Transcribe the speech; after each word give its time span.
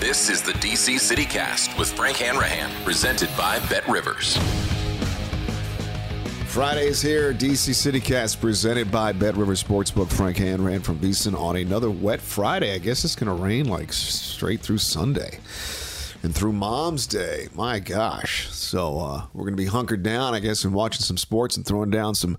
This 0.00 0.30
is 0.30 0.40
the 0.40 0.52
DC 0.52 0.94
CityCast 0.94 1.78
with 1.78 1.92
Frank 1.92 2.16
Hanrahan, 2.16 2.70
presented 2.86 3.28
by 3.36 3.58
Bet 3.68 3.86
Rivers. 3.86 4.38
Fridays 6.46 7.02
here, 7.02 7.34
DC 7.34 7.74
CityCast 7.74 8.40
presented 8.40 8.90
by 8.90 9.12
Bet 9.12 9.36
Rivers 9.36 9.62
Sportsbook. 9.62 10.10
Frank 10.10 10.38
Hanrahan 10.38 10.80
from 10.80 10.98
VSiN 11.00 11.38
on 11.38 11.56
another 11.56 11.90
wet 11.90 12.22
Friday. 12.22 12.74
I 12.74 12.78
guess 12.78 13.04
it's 13.04 13.14
going 13.14 13.26
to 13.26 13.44
rain 13.44 13.68
like 13.68 13.92
straight 13.92 14.62
through 14.62 14.78
Sunday 14.78 15.38
and 16.22 16.34
through 16.34 16.54
Mom's 16.54 17.06
Day. 17.06 17.48
My 17.54 17.78
gosh! 17.78 18.48
So 18.48 18.98
uh, 19.00 19.26
we're 19.34 19.44
going 19.44 19.52
to 19.52 19.62
be 19.62 19.66
hunkered 19.66 20.02
down, 20.02 20.32
I 20.32 20.40
guess, 20.40 20.64
and 20.64 20.72
watching 20.72 21.02
some 21.02 21.18
sports 21.18 21.58
and 21.58 21.66
throwing 21.66 21.90
down 21.90 22.14
some 22.14 22.38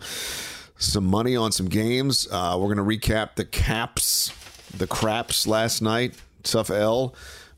some 0.80 1.06
money 1.06 1.36
on 1.36 1.52
some 1.52 1.68
games. 1.68 2.28
Uh, 2.32 2.58
we're 2.60 2.74
going 2.74 2.78
to 2.78 3.08
recap 3.08 3.36
the 3.36 3.46
Caps, 3.46 4.34
the 4.76 4.88
Craps 4.88 5.46
last 5.46 5.84
night. 5.84 6.16
Tough 6.42 6.72
L. 6.72 7.14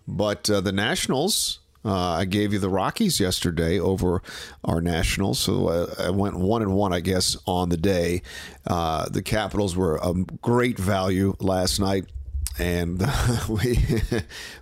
But 0.08 0.50
uh, 0.50 0.62
the 0.62 0.72
Nationals, 0.72 1.60
uh, 1.86 1.92
I 1.94 2.26
gave 2.26 2.54
you 2.54 2.60
the 2.60 2.70
Rockies 2.70 3.20
yesterday 3.20 3.80
over 3.80 4.22
our 4.64 4.82
Nationals, 4.82 5.40
so 5.40 5.68
uh, 5.68 5.94
I 6.00 6.10
went 6.10 6.38
one 6.38 6.62
and 6.62 6.74
one, 6.74 6.94
I 6.94 7.00
guess, 7.00 7.38
on 7.46 7.70
the 7.70 7.78
day. 7.78 8.22
Uh, 8.66 9.10
the 9.10 9.22
Capitals 9.22 9.76
were 9.76 10.00
a 10.02 10.14
great 10.42 10.78
value 10.78 11.36
last 11.40 11.80
night 11.80 12.06
and 12.60 13.00
we 13.50 13.80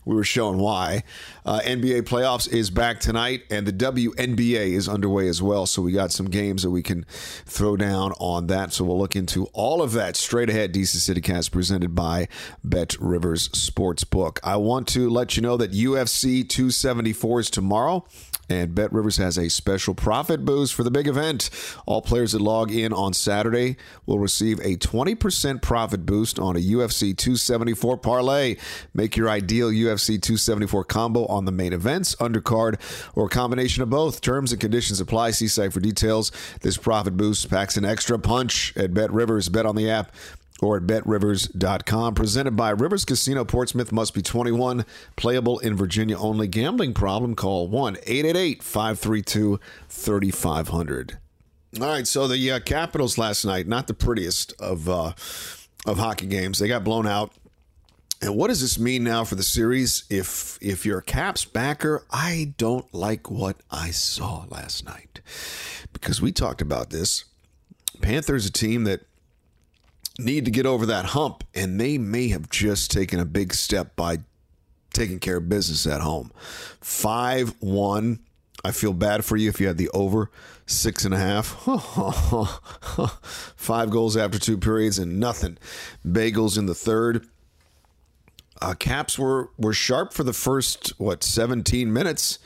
we 0.06 0.16
were 0.16 0.24
showing 0.24 0.60
why. 0.60 1.04
Uh, 1.46 1.60
NBA 1.64 2.04
playoffs 2.04 2.52
is 2.52 2.70
back 2.70 3.00
tonight, 3.00 3.44
and 3.50 3.66
the 3.66 3.74
WNBA 3.74 4.74
is 4.74 4.88
underway 4.88 5.28
as 5.28 5.42
well. 5.42 5.66
So 5.66 5.82
we 5.82 5.92
got 5.92 6.12
some 6.12 6.28
games 6.28 6.64
that 6.64 6.70
we 6.70 6.84
can 6.84 7.06
throw 7.46 7.76
down 7.76 8.14
on 8.20 8.48
that. 8.48 8.74
So 8.74 8.86
we'll 8.86 9.00
look 9.00 9.16
into 9.16 9.46
all 9.48 9.82
of 9.82 9.94
that 9.94 10.16
straight 10.16 10.50
ahead. 10.50 10.74
DC 10.74 10.96
CityCast 10.98 11.52
presented 11.52 11.96
by 11.96 12.28
Bet 12.64 12.96
Rivers 13.00 13.50
Sportsbook. 13.50 14.40
I 14.44 14.58
want 14.58 14.88
to 14.90 15.10
let 15.10 15.36
you 15.36 15.42
know 15.42 15.58
that 15.58 15.72
UFC 15.72 16.48
274 16.48 17.40
is 17.40 17.50
tomorrow. 17.50 18.06
And 18.52 18.76
Bet 18.76 18.92
Rivers 18.92 19.16
has 19.16 19.38
a 19.38 19.50
special 19.50 19.96
profit 19.96 20.44
boost 20.44 20.74
for 20.74 20.84
the 20.84 20.92
big 20.92 21.08
event. 21.08 21.50
All 21.86 22.02
players 22.02 22.34
that 22.34 22.42
log 22.42 22.70
in 22.70 22.92
on 22.92 23.14
Saturday 23.14 23.78
will 24.06 24.20
receive 24.20 24.60
a 24.60 24.76
20% 24.76 25.62
profit 25.62 26.06
boost 26.06 26.38
on 26.38 26.58
a 26.58 26.60
UFC 26.60 27.16
274 27.16 27.98
parlay. 27.98 28.58
Make 28.94 29.16
your 29.16 29.30
ideal 29.30 29.70
UFC 29.70 30.22
274 30.22 30.84
combo 30.84 31.26
on 31.28 31.46
the 31.46 31.52
main 31.54 31.72
events, 31.72 32.14
undercard, 32.18 32.76
or 33.16 33.28
a 33.28 33.30
combination 33.30 33.84
of 33.84 33.90
both. 33.90 34.20
Terms 34.20 34.52
and 34.52 34.60
conditions 34.60 35.00
apply. 35.00 35.32
See 35.32 35.48
site 35.48 35.72
for 35.72 35.80
details. 35.80 36.34
This 36.60 36.76
profit 36.76 37.16
boost 37.16 37.50
packs 37.50 37.78
an 37.78 37.86
extra 37.86 38.20
punch 38.20 38.76
at 38.76 38.94
Bet 38.94 39.14
Rivers. 39.14 39.48
Bet 39.48 39.66
on 39.66 39.78
the 39.78 39.90
app 39.90 40.14
or 40.62 40.78
at 40.78 40.88
betrivers.com. 40.88 42.16
Presented 42.16 42.56
by 42.56 42.70
Rivers 42.70 43.04
Casino 43.04 43.44
Portsmouth. 43.44 43.92
Must 43.92 44.14
be 44.14 44.22
21. 44.22 44.86
Playable 45.16 45.60
in 45.60 45.76
Virginia 45.76 46.18
only. 46.18 46.48
Gambling 46.48 46.94
problem? 46.94 47.36
Call 47.36 47.68
1 47.68 47.98
888 48.06 48.64
532 48.64 49.60
3500. 49.90 51.18
All 51.80 51.88
right, 51.88 52.06
so 52.06 52.28
the 52.28 52.52
uh, 52.52 52.60
Capitals 52.60 53.18
last 53.18 53.46
night, 53.46 53.66
not 53.66 53.88
the 53.88 53.94
prettiest 53.94 54.54
of 54.60 54.90
uh, 54.90 55.14
of 55.86 55.98
hockey 55.98 56.26
games. 56.28 56.60
They 56.60 56.68
got 56.68 56.84
blown 56.84 57.08
out. 57.08 57.34
And 58.22 58.36
what 58.36 58.50
does 58.50 58.62
this 58.62 58.78
mean 58.78 59.04
now 59.04 59.24
for 59.24 59.36
the 59.36 59.44
series? 59.44 60.04
If 60.10 60.60
if 60.62 60.86
you're 60.86 61.00
a 61.00 61.04
Caps 61.04 61.46
backer, 61.46 62.04
I 62.12 62.54
don't 62.58 62.94
like 62.94 63.32
what 63.32 63.58
I 63.72 63.92
saw 63.92 64.46
last 64.50 64.86
night 64.86 65.22
because 65.94 66.22
we 66.22 66.32
talked 66.32 66.62
about 66.62 66.90
this. 66.90 67.24
Panthers, 68.02 68.46
a 68.46 68.52
team 68.52 68.84
that 68.84 69.02
need 70.24 70.46
to 70.46 70.52
get 70.52 70.66
over 70.66 70.86
that 70.88 71.06
hump, 71.06 71.44
and 71.54 71.80
they 71.80 71.98
may 71.98 72.30
have 72.30 72.50
just 72.50 72.92
taken 72.92 73.20
a 73.20 73.26
big 73.26 73.54
step 73.54 73.96
by 73.96 74.20
taking 74.94 75.20
care 75.20 75.38
of 75.38 75.50
business 75.50 75.88
at 75.88 76.02
home. 76.02 76.32
5 76.82 77.56
1. 77.60 78.20
I 78.64 78.72
feel 78.72 78.94
bad 78.94 79.26
for 79.26 79.38
you 79.38 79.50
if 79.50 79.60
you 79.60 79.68
had 79.68 79.78
the 79.78 79.90
over 79.90 80.30
six 80.68 81.06
and 81.06 81.14
a 81.14 81.18
half. 81.18 81.48
Five 83.56 83.90
goals 83.90 84.16
after 84.16 84.38
two 84.38 84.58
periods 84.58 85.00
and 85.00 85.20
nothing. 85.20 85.58
Bagels 86.06 86.58
in 86.58 86.68
the 86.68 86.76
third. 86.76 87.28
Uh, 88.62 88.76
Caps 88.76 89.18
were 89.18 89.50
were 89.58 89.74
sharp 89.74 90.14
for 90.14 90.24
the 90.24 90.34
first 90.34 90.94
what 91.00 91.24
17 91.24 91.92
minutes, 91.92 92.38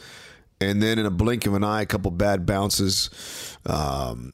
and 0.61 0.81
then 0.81 0.97
in 0.97 1.05
a 1.05 1.11
blink 1.11 1.45
of 1.45 1.53
an 1.53 1.63
eye, 1.63 1.81
a 1.81 1.85
couple 1.85 2.11
bad 2.11 2.45
bounces. 2.45 3.09
Um, 3.65 4.33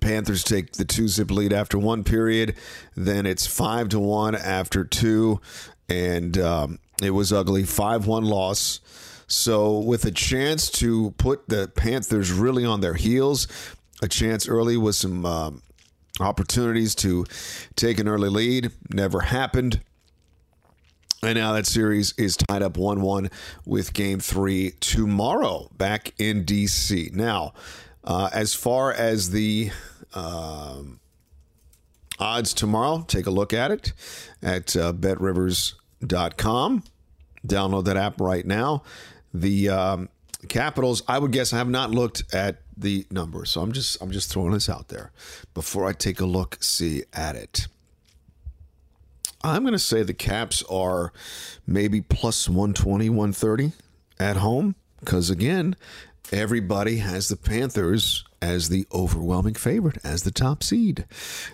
Panthers 0.00 0.42
take 0.42 0.72
the 0.72 0.84
two 0.84 1.08
zip 1.08 1.30
lead 1.30 1.52
after 1.52 1.78
one 1.78 2.04
period. 2.04 2.56
Then 2.96 3.26
it's 3.26 3.46
five 3.46 3.88
to 3.90 3.98
one 3.98 4.34
after 4.34 4.84
two, 4.84 5.40
and 5.88 6.38
um, 6.38 6.78
it 7.02 7.10
was 7.10 7.32
ugly. 7.32 7.64
Five 7.64 8.06
one 8.06 8.24
loss. 8.24 8.80
So 9.26 9.78
with 9.78 10.04
a 10.04 10.10
chance 10.10 10.70
to 10.72 11.10
put 11.18 11.48
the 11.48 11.68
Panthers 11.68 12.32
really 12.32 12.64
on 12.64 12.80
their 12.80 12.94
heels, 12.94 13.46
a 14.00 14.08
chance 14.08 14.48
early 14.48 14.76
with 14.76 14.94
some 14.94 15.26
um, 15.26 15.62
opportunities 16.20 16.94
to 16.96 17.26
take 17.76 17.98
an 17.98 18.08
early 18.08 18.30
lead, 18.30 18.70
never 18.90 19.20
happened. 19.20 19.80
And 21.22 21.36
now 21.36 21.52
that 21.52 21.66
series 21.66 22.14
is 22.16 22.36
tied 22.36 22.62
up 22.62 22.76
1 22.76 23.00
1 23.00 23.30
with 23.66 23.92
game 23.92 24.20
three 24.20 24.72
tomorrow 24.78 25.68
back 25.76 26.14
in 26.18 26.44
D.C. 26.44 27.10
Now, 27.12 27.54
uh, 28.08 28.30
as 28.32 28.54
far 28.54 28.90
as 28.90 29.30
the 29.30 29.70
um, 30.14 30.98
odds 32.18 32.54
tomorrow, 32.54 33.04
take 33.06 33.26
a 33.26 33.30
look 33.30 33.52
at 33.52 33.70
it 33.70 33.92
at 34.42 34.74
uh, 34.74 34.92
betrivers.com. 34.92 36.82
Download 37.46 37.84
that 37.84 37.96
app 37.98 38.20
right 38.20 38.46
now. 38.46 38.82
The 39.34 39.68
um, 39.68 40.08
Capitals, 40.48 41.02
I 41.06 41.18
would 41.18 41.32
guess 41.32 41.52
I 41.52 41.58
have 41.58 41.68
not 41.68 41.90
looked 41.90 42.34
at 42.34 42.62
the 42.76 43.06
numbers, 43.10 43.50
so 43.50 43.60
I'm 43.60 43.72
just 43.72 44.00
I'm 44.00 44.10
just 44.10 44.32
throwing 44.32 44.52
this 44.52 44.70
out 44.70 44.88
there 44.88 45.12
before 45.52 45.86
I 45.86 45.92
take 45.92 46.20
a 46.20 46.26
look 46.26 46.56
see 46.62 47.02
at 47.12 47.36
it. 47.36 47.66
I'm 49.42 49.62
going 49.62 49.72
to 49.72 49.78
say 49.78 50.02
the 50.02 50.14
Caps 50.14 50.62
are 50.70 51.12
maybe 51.66 52.00
plus 52.00 52.48
120, 52.48 53.10
130 53.10 53.72
at 54.18 54.36
home 54.36 54.76
because 55.00 55.28
again, 55.28 55.76
everybody 56.32 56.98
has 56.98 57.28
the 57.28 57.36
Panthers 57.36 58.24
as 58.40 58.68
the 58.68 58.86
overwhelming 58.92 59.54
favorite, 59.54 59.98
as 60.04 60.22
the 60.22 60.30
top 60.30 60.62
seed. 60.62 61.06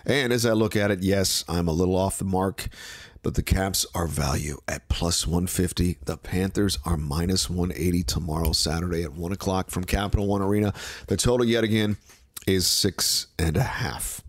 And 0.05 0.31
as 0.31 0.45
I 0.45 0.51
look 0.51 0.75
at 0.75 0.91
it, 0.91 1.01
yes, 1.01 1.43
I'm 1.47 1.67
a 1.67 1.73
little 1.73 1.95
off 1.95 2.17
the 2.17 2.25
mark, 2.25 2.67
but 3.23 3.35
the 3.35 3.43
Caps 3.43 3.85
are 3.95 4.07
value 4.07 4.59
at 4.67 4.87
plus 4.87 5.25
150. 5.25 5.97
The 6.05 6.17
Panthers 6.17 6.77
are 6.85 6.97
minus 6.97 7.49
180 7.49 8.03
tomorrow, 8.03 8.51
Saturday 8.51 9.03
at 9.03 9.13
1 9.13 9.31
o'clock 9.31 9.71
from 9.71 9.83
Capital 9.83 10.27
One 10.27 10.41
Arena. 10.41 10.73
The 11.07 11.17
total, 11.17 11.45
yet 11.45 11.63
again, 11.63 11.97
is 12.45 12.67
six 12.67 13.27
and 13.39 13.57
a 13.57 13.63
half. 13.63 14.21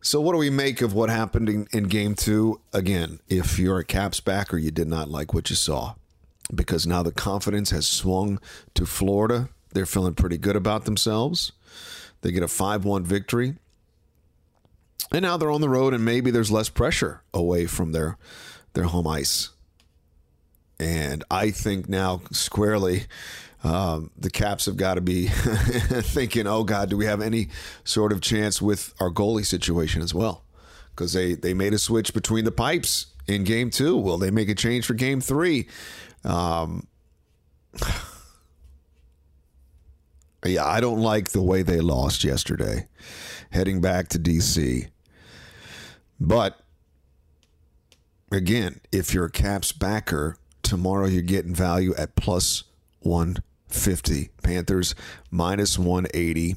So, 0.00 0.20
what 0.20 0.32
do 0.32 0.38
we 0.38 0.50
make 0.50 0.80
of 0.80 0.94
what 0.94 1.10
happened 1.10 1.48
in, 1.48 1.66
in 1.72 1.84
game 1.84 2.14
two? 2.14 2.60
Again, 2.72 3.18
if 3.28 3.58
you're 3.58 3.80
a 3.80 3.84
Caps 3.84 4.20
backer, 4.20 4.56
you 4.56 4.70
did 4.70 4.86
not 4.86 5.10
like 5.10 5.34
what 5.34 5.50
you 5.50 5.56
saw 5.56 5.94
because 6.54 6.86
now 6.86 7.02
the 7.02 7.12
confidence 7.12 7.70
has 7.70 7.86
swung 7.86 8.40
to 8.74 8.86
Florida. 8.86 9.48
They're 9.72 9.86
feeling 9.86 10.14
pretty 10.14 10.38
good 10.38 10.56
about 10.56 10.84
themselves. 10.84 11.52
They 12.22 12.32
get 12.32 12.42
a 12.42 12.48
5 12.48 12.84
1 12.84 13.04
victory. 13.04 13.54
And 15.10 15.22
now 15.22 15.36
they're 15.36 15.50
on 15.50 15.60
the 15.60 15.68
road, 15.68 15.94
and 15.94 16.04
maybe 16.04 16.30
there's 16.30 16.50
less 16.50 16.68
pressure 16.68 17.22
away 17.32 17.66
from 17.66 17.92
their, 17.92 18.18
their 18.74 18.84
home 18.84 19.06
ice. 19.06 19.50
And 20.78 21.24
I 21.30 21.50
think 21.50 21.88
now, 21.88 22.20
squarely, 22.30 23.06
um, 23.64 24.10
the 24.16 24.30
Caps 24.30 24.66
have 24.66 24.76
got 24.76 24.94
to 24.94 25.00
be 25.00 25.26
thinking, 25.28 26.46
oh, 26.46 26.62
God, 26.62 26.90
do 26.90 26.96
we 26.96 27.06
have 27.06 27.22
any 27.22 27.48
sort 27.84 28.12
of 28.12 28.20
chance 28.20 28.60
with 28.60 28.94
our 29.00 29.10
goalie 29.10 29.46
situation 29.46 30.02
as 30.02 30.14
well? 30.14 30.44
Because 30.90 31.12
they, 31.12 31.34
they 31.34 31.54
made 31.54 31.74
a 31.74 31.78
switch 31.78 32.12
between 32.12 32.44
the 32.44 32.52
pipes 32.52 33.06
in 33.26 33.44
game 33.44 33.70
two. 33.70 33.96
Will 33.96 34.18
they 34.18 34.30
make 34.30 34.48
a 34.48 34.54
change 34.54 34.86
for 34.86 34.94
game 34.94 35.20
three? 35.20 35.68
Um, 36.24 36.86
yeah, 40.44 40.66
I 40.66 40.80
don't 40.80 41.00
like 41.00 41.30
the 41.30 41.42
way 41.42 41.62
they 41.62 41.80
lost 41.80 42.24
yesterday, 42.24 42.86
heading 43.50 43.80
back 43.80 44.08
to 44.08 44.18
DC. 44.18 44.88
But 46.20 46.60
again, 48.32 48.80
if 48.92 49.14
you're 49.14 49.26
a 49.26 49.30
Caps 49.30 49.72
backer, 49.72 50.36
tomorrow 50.62 51.06
you're 51.06 51.22
getting 51.22 51.54
value 51.54 51.94
at 51.96 52.16
plus 52.16 52.64
150. 53.00 54.30
Panthers 54.42 54.94
minus 55.30 55.78
180. 55.78 56.56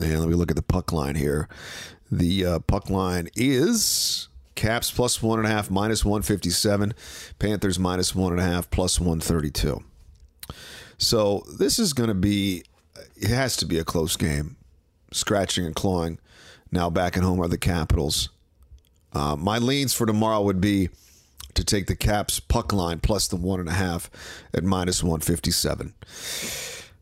And 0.00 0.20
let 0.20 0.28
me 0.28 0.34
look 0.34 0.50
at 0.50 0.56
the 0.56 0.62
puck 0.62 0.92
line 0.92 1.16
here. 1.16 1.48
The 2.10 2.44
uh, 2.44 2.58
puck 2.60 2.88
line 2.88 3.28
is 3.36 4.27
Caps 4.58 4.90
plus 4.90 5.22
one 5.22 5.38
and 5.38 5.46
a 5.46 5.50
half, 5.52 5.70
minus 5.70 6.04
157. 6.04 6.92
Panthers 7.38 7.78
minus 7.78 8.12
one 8.12 8.32
and 8.32 8.40
a 8.40 8.44
half, 8.44 8.68
plus 8.72 8.98
132. 8.98 9.84
So 10.98 11.44
this 11.56 11.78
is 11.78 11.92
going 11.92 12.08
to 12.08 12.14
be, 12.14 12.64
it 13.14 13.28
has 13.28 13.56
to 13.58 13.66
be 13.66 13.78
a 13.78 13.84
close 13.84 14.16
game. 14.16 14.56
Scratching 15.12 15.64
and 15.64 15.76
clawing. 15.76 16.18
Now 16.72 16.90
back 16.90 17.16
at 17.16 17.22
home 17.22 17.40
are 17.40 17.46
the 17.46 17.56
Capitals. 17.56 18.30
Uh, 19.12 19.36
my 19.36 19.58
leans 19.58 19.94
for 19.94 20.06
tomorrow 20.06 20.42
would 20.42 20.60
be 20.60 20.88
to 21.54 21.62
take 21.62 21.86
the 21.86 21.94
Caps 21.94 22.40
puck 22.40 22.72
line 22.72 22.98
plus 22.98 23.28
the 23.28 23.36
one 23.36 23.60
and 23.60 23.68
a 23.68 23.74
half 23.74 24.10
at 24.52 24.64
minus 24.64 25.04
157. 25.04 25.94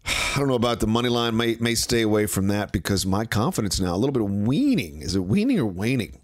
I 0.04 0.38
don't 0.38 0.48
know 0.48 0.54
about 0.54 0.80
the 0.80 0.86
money 0.86 1.08
line. 1.08 1.34
May 1.34 1.56
may 1.58 1.74
stay 1.74 2.02
away 2.02 2.26
from 2.26 2.48
that 2.48 2.70
because 2.70 3.06
my 3.06 3.24
confidence 3.24 3.80
now 3.80 3.94
a 3.94 3.96
little 3.96 4.12
bit 4.12 4.22
of 4.22 4.30
weaning. 4.30 5.00
Is 5.00 5.16
it 5.16 5.20
weaning 5.20 5.58
or 5.58 5.66
waning? 5.66 6.20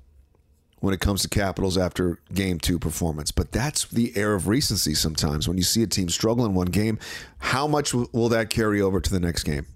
When 0.83 0.93
it 0.93 0.99
comes 0.99 1.23
to 1.23 1.29
Capitals 1.29 1.79
after 1.79 2.19
game 2.35 2.59
two 2.59 2.77
performance. 2.77 3.31
But 3.31 3.53
that's 3.53 3.87
the 3.87 4.13
air 4.17 4.35
of 4.35 4.49
recency 4.49 4.95
sometimes. 4.95 5.47
When 5.47 5.57
you 5.57 5.63
see 5.63 5.85
a 5.85 5.87
team 5.87 6.09
struggle 6.09 6.45
in 6.45 6.55
one 6.55 6.67
game, 6.67 6.99
how 7.39 7.69
much 7.69 7.95
will 7.95 8.29
that 8.31 8.51
carry 8.51 8.81
over 8.81 9.01
to 9.01 9.09
the 9.09 9.21
next 9.21 9.45
game? 9.45 9.67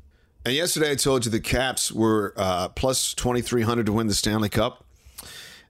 And 0.44 0.52
yesterday 0.52 0.90
I 0.90 0.94
told 0.96 1.24
you 1.24 1.30
the 1.30 1.38
Caps 1.38 1.92
were 1.92 2.34
uh, 2.36 2.70
plus 2.70 3.14
2,300 3.14 3.86
to 3.86 3.92
win 3.92 4.08
the 4.08 4.14
Stanley 4.14 4.48
Cup. 4.48 4.84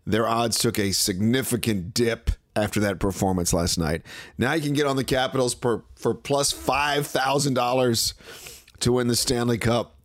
Their 0.07 0.27
odds 0.27 0.59
took 0.59 0.79
a 0.79 0.93
significant 0.93 1.93
dip 1.93 2.31
after 2.55 2.81
that 2.81 2.99
performance 2.99 3.53
last 3.53 3.77
night. 3.77 4.01
Now 4.39 4.55
you 4.55 4.63
can 4.63 4.73
get 4.73 4.87
on 4.87 4.97
the 4.97 5.05
Capitals 5.05 5.53
for, 5.53 5.85
for 5.97 6.15
plus 6.15 6.51
$5,000 6.55 8.15
to 8.81 8.93
win 8.93 9.09
the 9.09 9.17
Stanley 9.17 9.59
Cup. 9.59 9.97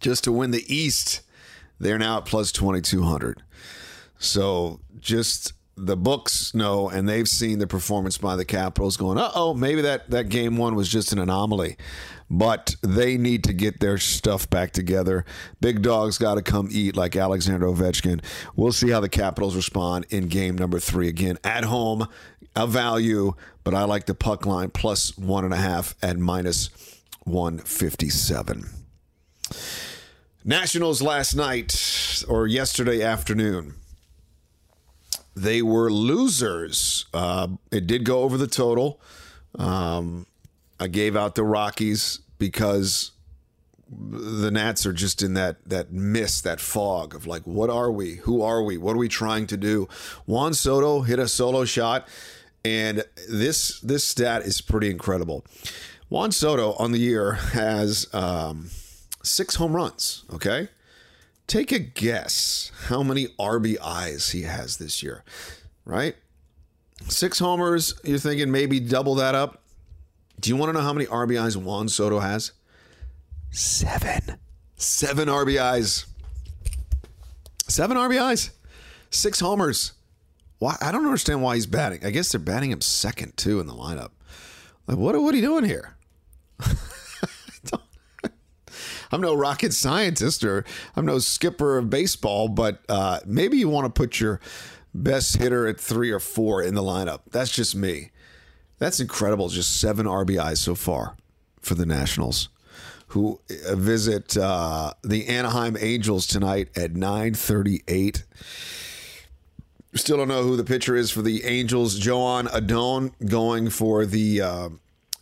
Just 0.00 0.24
to 0.24 0.32
win 0.32 0.50
the 0.50 0.64
East, 0.66 1.20
they're 1.78 1.96
now 1.96 2.18
at 2.18 2.24
plus 2.24 2.50
2,200. 2.50 3.44
So 4.18 4.80
just 4.98 5.52
the 5.76 5.96
books 5.96 6.54
know, 6.54 6.88
and 6.88 7.08
they've 7.08 7.28
seen 7.28 7.58
the 7.58 7.66
performance 7.66 8.16
by 8.16 8.34
the 8.34 8.44
Capitals 8.44 8.96
going, 8.96 9.18
uh 9.18 9.30
oh, 9.34 9.52
maybe 9.54 9.82
that, 9.82 10.10
that 10.10 10.28
game 10.30 10.56
one 10.56 10.74
was 10.74 10.88
just 10.88 11.12
an 11.12 11.18
anomaly. 11.18 11.76
But 12.28 12.74
they 12.82 13.16
need 13.18 13.44
to 13.44 13.52
get 13.52 13.78
their 13.78 13.98
stuff 13.98 14.50
back 14.50 14.72
together. 14.72 15.24
Big 15.60 15.82
dogs 15.82 16.18
got 16.18 16.34
to 16.34 16.42
come 16.42 16.68
eat 16.72 16.96
like 16.96 17.14
Alexander 17.14 17.66
Ovechkin. 17.66 18.20
We'll 18.56 18.72
see 18.72 18.90
how 18.90 19.00
the 19.00 19.08
Capitals 19.08 19.54
respond 19.54 20.06
in 20.08 20.26
game 20.26 20.56
number 20.56 20.80
three. 20.80 21.08
Again, 21.08 21.38
at 21.44 21.64
home, 21.64 22.08
a 22.56 22.66
value, 22.66 23.34
but 23.62 23.74
I 23.74 23.84
like 23.84 24.06
the 24.06 24.14
puck 24.14 24.44
line 24.44 24.70
plus 24.70 25.16
one 25.16 25.44
and 25.44 25.54
a 25.54 25.58
half 25.58 25.94
at 26.02 26.18
minus 26.18 26.70
157. 27.24 28.70
Nationals 30.44 31.02
last 31.02 31.34
night 31.34 32.24
or 32.28 32.46
yesterday 32.46 33.02
afternoon 33.02 33.74
they 35.36 35.60
were 35.62 35.90
losers. 35.90 37.04
Uh, 37.12 37.48
it 37.70 37.86
did 37.86 38.04
go 38.04 38.22
over 38.22 38.38
the 38.38 38.46
total. 38.46 39.00
Um, 39.58 40.26
I 40.80 40.88
gave 40.88 41.14
out 41.14 41.34
the 41.34 41.44
Rockies 41.44 42.20
because 42.38 43.12
the 43.88 44.50
Nats 44.50 44.84
are 44.84 44.92
just 44.92 45.22
in 45.22 45.34
that 45.34 45.64
that 45.66 45.92
mist, 45.92 46.42
that 46.44 46.60
fog 46.60 47.14
of 47.14 47.26
like, 47.26 47.42
what 47.42 47.70
are 47.70 47.90
we? 47.90 48.16
Who 48.16 48.42
are 48.42 48.62
we? 48.62 48.76
What 48.78 48.94
are 48.94 48.98
we 48.98 49.08
trying 49.08 49.46
to 49.48 49.56
do? 49.56 49.88
Juan 50.26 50.54
Soto 50.54 51.02
hit 51.02 51.18
a 51.18 51.28
solo 51.28 51.64
shot, 51.64 52.08
and 52.64 53.04
this 53.28 53.78
this 53.80 54.04
stat 54.04 54.42
is 54.42 54.60
pretty 54.60 54.90
incredible. 54.90 55.44
Juan 56.08 56.32
Soto 56.32 56.72
on 56.74 56.92
the 56.92 56.98
year 56.98 57.32
has 57.32 58.12
um, 58.12 58.70
six 59.22 59.56
home 59.56 59.76
runs. 59.76 60.24
Okay, 60.32 60.68
Take 61.46 61.70
a 61.70 61.78
guess 61.78 62.72
how 62.86 63.02
many 63.02 63.28
RBIs 63.38 64.32
he 64.32 64.42
has 64.42 64.78
this 64.78 65.02
year, 65.02 65.22
right? 65.84 66.16
Six 67.08 67.38
homers, 67.38 67.94
you're 68.02 68.18
thinking 68.18 68.50
maybe 68.50 68.80
double 68.80 69.14
that 69.16 69.34
up. 69.34 69.62
Do 70.40 70.50
you 70.50 70.56
want 70.56 70.70
to 70.70 70.72
know 70.72 70.80
how 70.80 70.92
many 70.92 71.06
RBIs 71.06 71.56
Juan 71.56 71.88
Soto 71.88 72.18
has? 72.18 72.52
Seven. 73.50 74.38
Seven 74.76 75.28
RBIs. 75.28 76.06
Seven 77.68 77.96
RBIs. 77.96 78.50
Six 79.10 79.40
homers. 79.40 79.92
Why? 80.58 80.76
I 80.80 80.90
don't 80.90 81.04
understand 81.04 81.42
why 81.42 81.54
he's 81.54 81.66
batting. 81.66 82.04
I 82.04 82.10
guess 82.10 82.32
they're 82.32 82.40
batting 82.40 82.70
him 82.70 82.80
second 82.80 83.36
too 83.36 83.60
in 83.60 83.66
the 83.66 83.72
lineup. 83.74 84.10
Like, 84.86 84.98
what? 84.98 85.20
What 85.20 85.32
are 85.32 85.36
you 85.36 85.42
doing 85.42 85.64
here? 85.64 85.96
I'm 89.12 89.20
no 89.20 89.34
rocket 89.34 89.72
scientist 89.72 90.44
or 90.44 90.64
I'm 90.94 91.06
no 91.06 91.18
skipper 91.18 91.78
of 91.78 91.90
baseball, 91.90 92.48
but 92.48 92.82
uh, 92.88 93.20
maybe 93.26 93.58
you 93.58 93.68
want 93.68 93.86
to 93.86 93.98
put 93.98 94.20
your 94.20 94.40
best 94.94 95.36
hitter 95.36 95.66
at 95.66 95.80
three 95.80 96.10
or 96.10 96.20
four 96.20 96.62
in 96.62 96.74
the 96.74 96.82
lineup. 96.82 97.20
That's 97.30 97.50
just 97.50 97.74
me. 97.74 98.10
That's 98.78 99.00
incredible. 99.00 99.48
Just 99.48 99.80
seven 99.80 100.06
RBIs 100.06 100.58
so 100.58 100.74
far 100.74 101.16
for 101.60 101.74
the 101.74 101.86
Nationals, 101.86 102.48
who 103.08 103.40
uh, 103.68 103.74
visit 103.76 104.36
uh, 104.36 104.92
the 105.02 105.26
Anaheim 105.28 105.76
Angels 105.78 106.26
tonight 106.26 106.68
at 106.76 106.92
9:38. 106.92 108.24
Still 109.94 110.18
don't 110.18 110.28
know 110.28 110.42
who 110.42 110.56
the 110.56 110.64
pitcher 110.64 110.94
is 110.94 111.10
for 111.10 111.22
the 111.22 111.44
Angels. 111.44 111.98
Joan 111.98 112.48
Adon 112.48 113.12
going 113.24 113.70
for 113.70 114.04
the 114.04 114.42
uh, 114.42 114.68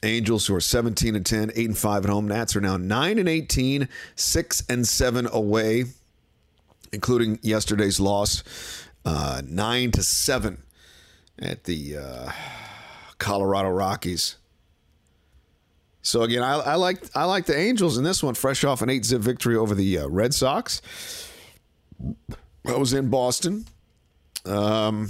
Angels 0.04 0.46
who 0.46 0.54
are 0.54 0.60
17 0.60 1.16
and 1.16 1.24
10, 1.24 1.52
8 1.54 1.66
and 1.66 1.78
5 1.78 2.04
at 2.04 2.10
home. 2.10 2.28
Nats 2.28 2.54
are 2.54 2.60
now 2.60 2.76
9 2.76 3.18
and 3.18 3.28
18, 3.28 3.88
6 4.14 4.62
and 4.68 4.86
7 4.86 5.28
away, 5.32 5.84
including 6.92 7.38
yesterday's 7.42 7.98
loss, 7.98 8.42
uh, 9.04 9.42
9 9.44 9.90
to 9.92 10.02
7 10.02 10.62
at 11.38 11.64
the 11.64 11.96
uh, 11.96 12.32
Colorado 13.18 13.70
Rockies. 13.70 14.36
So 16.02 16.22
again, 16.22 16.42
I, 16.42 16.56
I, 16.56 16.74
like 16.74 17.02
I 17.14 17.24
like 17.24 17.46
the 17.46 17.56
Angels 17.56 17.96
in 17.96 18.04
this 18.04 18.22
one, 18.22 18.34
fresh 18.34 18.62
off 18.62 18.82
an 18.82 18.90
eight 18.90 19.06
zip 19.06 19.22
victory 19.22 19.56
over 19.56 19.74
the 19.74 20.00
uh, 20.00 20.08
Red 20.08 20.34
Sox. 20.34 20.82
I 22.66 22.76
was 22.76 22.92
in 22.92 23.08
Boston. 23.08 23.64
Um, 24.44 25.08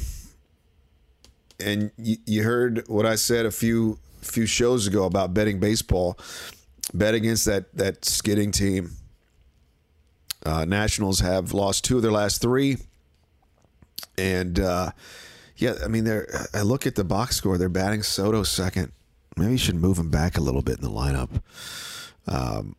and 1.58 1.90
you, 1.96 2.16
you 2.26 2.42
heard 2.44 2.84
what 2.86 3.06
I 3.06 3.16
said 3.16 3.46
a 3.46 3.50
few 3.50 3.98
few 4.24 4.46
shows 4.46 4.86
ago 4.86 5.04
about 5.04 5.34
betting 5.34 5.60
baseball. 5.60 6.18
Bet 6.92 7.14
against 7.14 7.46
that 7.46 7.74
that 7.76 8.04
skidding 8.04 8.50
team. 8.52 8.92
Uh, 10.44 10.64
Nationals 10.66 11.20
have 11.20 11.54
lost 11.54 11.84
two 11.84 11.96
of 11.96 12.02
their 12.02 12.12
last 12.12 12.42
three, 12.42 12.76
and 14.18 14.60
uh, 14.60 14.90
yeah, 15.56 15.74
I 15.82 15.88
mean, 15.88 16.04
they're. 16.04 16.28
I 16.52 16.62
look 16.62 16.86
at 16.86 16.94
the 16.94 17.04
box 17.04 17.36
score; 17.36 17.56
they're 17.56 17.68
batting 17.68 18.02
Soto 18.02 18.42
second. 18.42 18.92
Maybe 19.36 19.52
you 19.52 19.58
should 19.58 19.76
move 19.76 19.98
him 19.98 20.10
back 20.10 20.36
a 20.36 20.40
little 20.40 20.62
bit 20.62 20.78
in 20.78 20.84
the 20.84 20.90
lineup. 20.90 21.40
Um, 22.26 22.76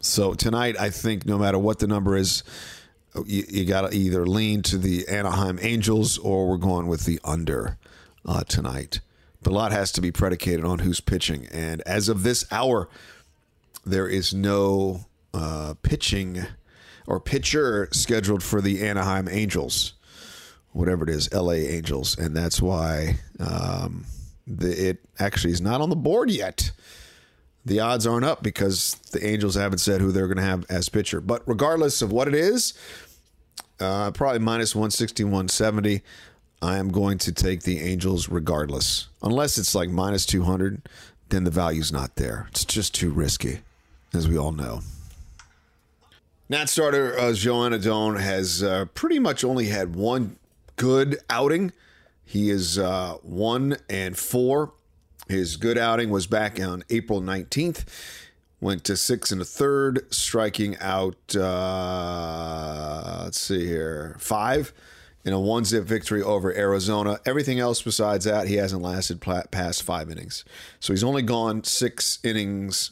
so 0.00 0.34
tonight, 0.34 0.76
I 0.78 0.90
think 0.90 1.26
no 1.26 1.38
matter 1.38 1.58
what 1.58 1.78
the 1.78 1.86
number 1.86 2.16
is, 2.16 2.42
you, 3.26 3.44
you 3.48 3.64
got 3.64 3.90
to 3.90 3.96
either 3.96 4.26
lean 4.26 4.62
to 4.62 4.78
the 4.78 5.06
Anaheim 5.08 5.58
Angels 5.60 6.18
or 6.18 6.48
we're 6.48 6.56
going 6.56 6.86
with 6.86 7.04
the 7.04 7.20
under 7.24 7.78
uh, 8.26 8.44
tonight. 8.44 9.00
A 9.46 9.50
lot 9.50 9.72
has 9.72 9.92
to 9.92 10.00
be 10.00 10.10
predicated 10.10 10.64
on 10.64 10.80
who's 10.80 11.00
pitching. 11.00 11.46
And 11.52 11.82
as 11.82 12.08
of 12.08 12.22
this 12.22 12.44
hour, 12.50 12.88
there 13.84 14.08
is 14.08 14.32
no 14.32 15.06
uh, 15.32 15.74
pitching 15.82 16.44
or 17.06 17.20
pitcher 17.20 17.88
scheduled 17.92 18.42
for 18.42 18.60
the 18.60 18.86
Anaheim 18.86 19.28
Angels, 19.28 19.94
whatever 20.72 21.04
it 21.04 21.10
is, 21.10 21.32
LA 21.32 21.52
Angels. 21.52 22.18
And 22.18 22.36
that's 22.36 22.62
why 22.62 23.18
um, 23.38 24.06
the, 24.46 24.90
it 24.90 24.98
actually 25.18 25.52
is 25.52 25.60
not 25.60 25.80
on 25.80 25.90
the 25.90 25.96
board 25.96 26.30
yet. 26.30 26.72
The 27.66 27.80
odds 27.80 28.06
aren't 28.06 28.26
up 28.26 28.42
because 28.42 28.94
the 29.12 29.26
Angels 29.26 29.54
haven't 29.54 29.78
said 29.78 30.00
who 30.00 30.12
they're 30.12 30.26
going 30.26 30.36
to 30.36 30.42
have 30.42 30.66
as 30.68 30.88
pitcher. 30.88 31.20
But 31.20 31.42
regardless 31.46 32.02
of 32.02 32.12
what 32.12 32.28
it 32.28 32.34
is, 32.34 32.74
uh, 33.80 34.10
probably 34.10 34.38
minus 34.38 34.74
160, 34.74 35.24
170. 35.24 36.02
I 36.64 36.78
am 36.78 36.88
going 36.88 37.18
to 37.18 37.30
take 37.32 37.64
the 37.64 37.78
Angels 37.80 38.30
regardless. 38.30 39.08
Unless 39.22 39.58
it's 39.58 39.74
like 39.74 39.90
minus 39.90 40.24
200, 40.24 40.80
then 41.28 41.44
the 41.44 41.50
value's 41.50 41.92
not 41.92 42.16
there. 42.16 42.46
It's 42.48 42.64
just 42.64 42.94
too 42.94 43.10
risky, 43.10 43.58
as 44.14 44.26
we 44.26 44.38
all 44.38 44.50
know. 44.50 44.80
Nat 46.48 46.70
starter 46.70 47.18
uh, 47.18 47.34
Joan 47.34 47.74
Adon 47.74 48.16
has 48.16 48.62
uh, 48.62 48.86
pretty 48.94 49.18
much 49.18 49.44
only 49.44 49.66
had 49.66 49.94
one 49.94 50.38
good 50.76 51.18
outing. 51.28 51.70
He 52.24 52.48
is 52.48 52.78
uh, 52.78 53.18
one 53.20 53.76
and 53.90 54.16
four. 54.16 54.72
His 55.28 55.58
good 55.58 55.76
outing 55.76 56.08
was 56.08 56.26
back 56.26 56.58
on 56.58 56.82
April 56.88 57.20
19th. 57.20 57.84
Went 58.62 58.84
to 58.84 58.96
six 58.96 59.30
and 59.30 59.42
a 59.42 59.44
third, 59.44 60.10
striking 60.10 60.78
out, 60.78 61.36
uh, 61.36 63.20
let's 63.24 63.38
see 63.38 63.66
here, 63.66 64.16
five 64.18 64.72
in 65.24 65.32
a 65.32 65.40
one 65.40 65.64
zip 65.64 65.84
victory 65.84 66.22
over 66.22 66.54
Arizona. 66.54 67.18
Everything 67.24 67.58
else 67.58 67.82
besides 67.82 68.24
that, 68.24 68.46
he 68.46 68.56
hasn't 68.56 68.82
lasted 68.82 69.20
past 69.20 69.82
five 69.82 70.10
innings. 70.10 70.44
So 70.80 70.92
he's 70.92 71.04
only 71.04 71.22
gone 71.22 71.64
six 71.64 72.18
innings 72.22 72.90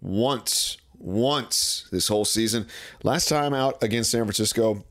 once, 0.00 0.76
once 0.98 1.88
this 1.90 2.08
whole 2.08 2.24
season. 2.24 2.66
Last 3.02 3.28
time 3.28 3.54
out 3.54 3.82
against 3.82 4.10
San 4.10 4.24
Francisco, 4.24 4.84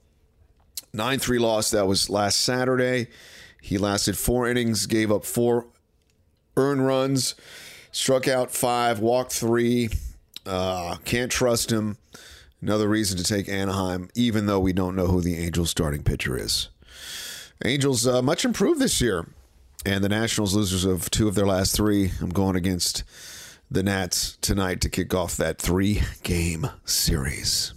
9 0.93 1.19
3 1.19 1.39
loss. 1.39 1.71
That 1.71 1.87
was 1.87 2.09
last 2.09 2.41
Saturday. 2.41 3.07
He 3.61 3.77
lasted 3.77 4.17
four 4.17 4.47
innings, 4.47 4.85
gave 4.85 5.11
up 5.11 5.25
four 5.25 5.67
earned 6.55 6.85
runs, 6.85 7.35
struck 7.91 8.27
out 8.27 8.51
five, 8.51 8.99
walked 8.99 9.33
three. 9.33 9.89
Uh, 10.45 10.95
can't 11.05 11.31
trust 11.31 11.71
him. 11.71 11.97
Another 12.61 12.87
reason 12.87 13.17
to 13.17 13.23
take 13.23 13.47
Anaheim, 13.47 14.09
even 14.15 14.45
though 14.45 14.59
we 14.59 14.73
don't 14.73 14.95
know 14.95 15.07
who 15.07 15.21
the 15.21 15.37
Angels 15.37 15.69
starting 15.69 16.03
pitcher 16.03 16.37
is. 16.37 16.69
Angels 17.63 18.05
uh, 18.05 18.21
much 18.21 18.43
improved 18.43 18.79
this 18.81 18.99
year, 18.99 19.27
and 19.85 20.03
the 20.03 20.09
Nationals 20.09 20.53
losers 20.53 20.85
of 20.85 21.09
two 21.09 21.27
of 21.27 21.35
their 21.35 21.47
last 21.47 21.75
three. 21.75 22.11
I'm 22.21 22.29
going 22.29 22.55
against 22.55 23.03
the 23.71 23.83
Nats 23.83 24.37
tonight 24.41 24.81
to 24.81 24.89
kick 24.89 25.13
off 25.13 25.37
that 25.37 25.57
three 25.57 26.01
game 26.23 26.69
series. 26.85 27.73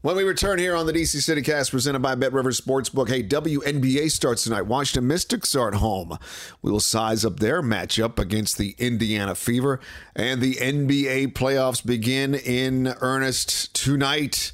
When 0.00 0.14
we 0.14 0.22
return 0.22 0.60
here 0.60 0.76
on 0.76 0.86
the 0.86 0.92
DC 0.92 1.20
City 1.20 1.42
Cast 1.42 1.72
presented 1.72 1.98
by 1.98 2.14
Bet 2.14 2.32
Rivers 2.32 2.60
Sportsbook, 2.60 3.08
hey, 3.08 3.20
WNBA 3.20 4.12
starts 4.12 4.44
tonight. 4.44 4.62
Washington 4.62 5.08
Mystics 5.08 5.56
are 5.56 5.66
at 5.66 5.74
home. 5.74 6.16
We 6.62 6.70
will 6.70 6.78
size 6.78 7.24
up 7.24 7.40
their 7.40 7.62
matchup 7.62 8.16
against 8.20 8.58
the 8.58 8.76
Indiana 8.78 9.34
Fever. 9.34 9.80
And 10.14 10.40
the 10.40 10.54
NBA 10.54 11.32
playoffs 11.32 11.84
begin 11.84 12.36
in 12.36 12.94
earnest 13.00 13.74
tonight. 13.74 14.52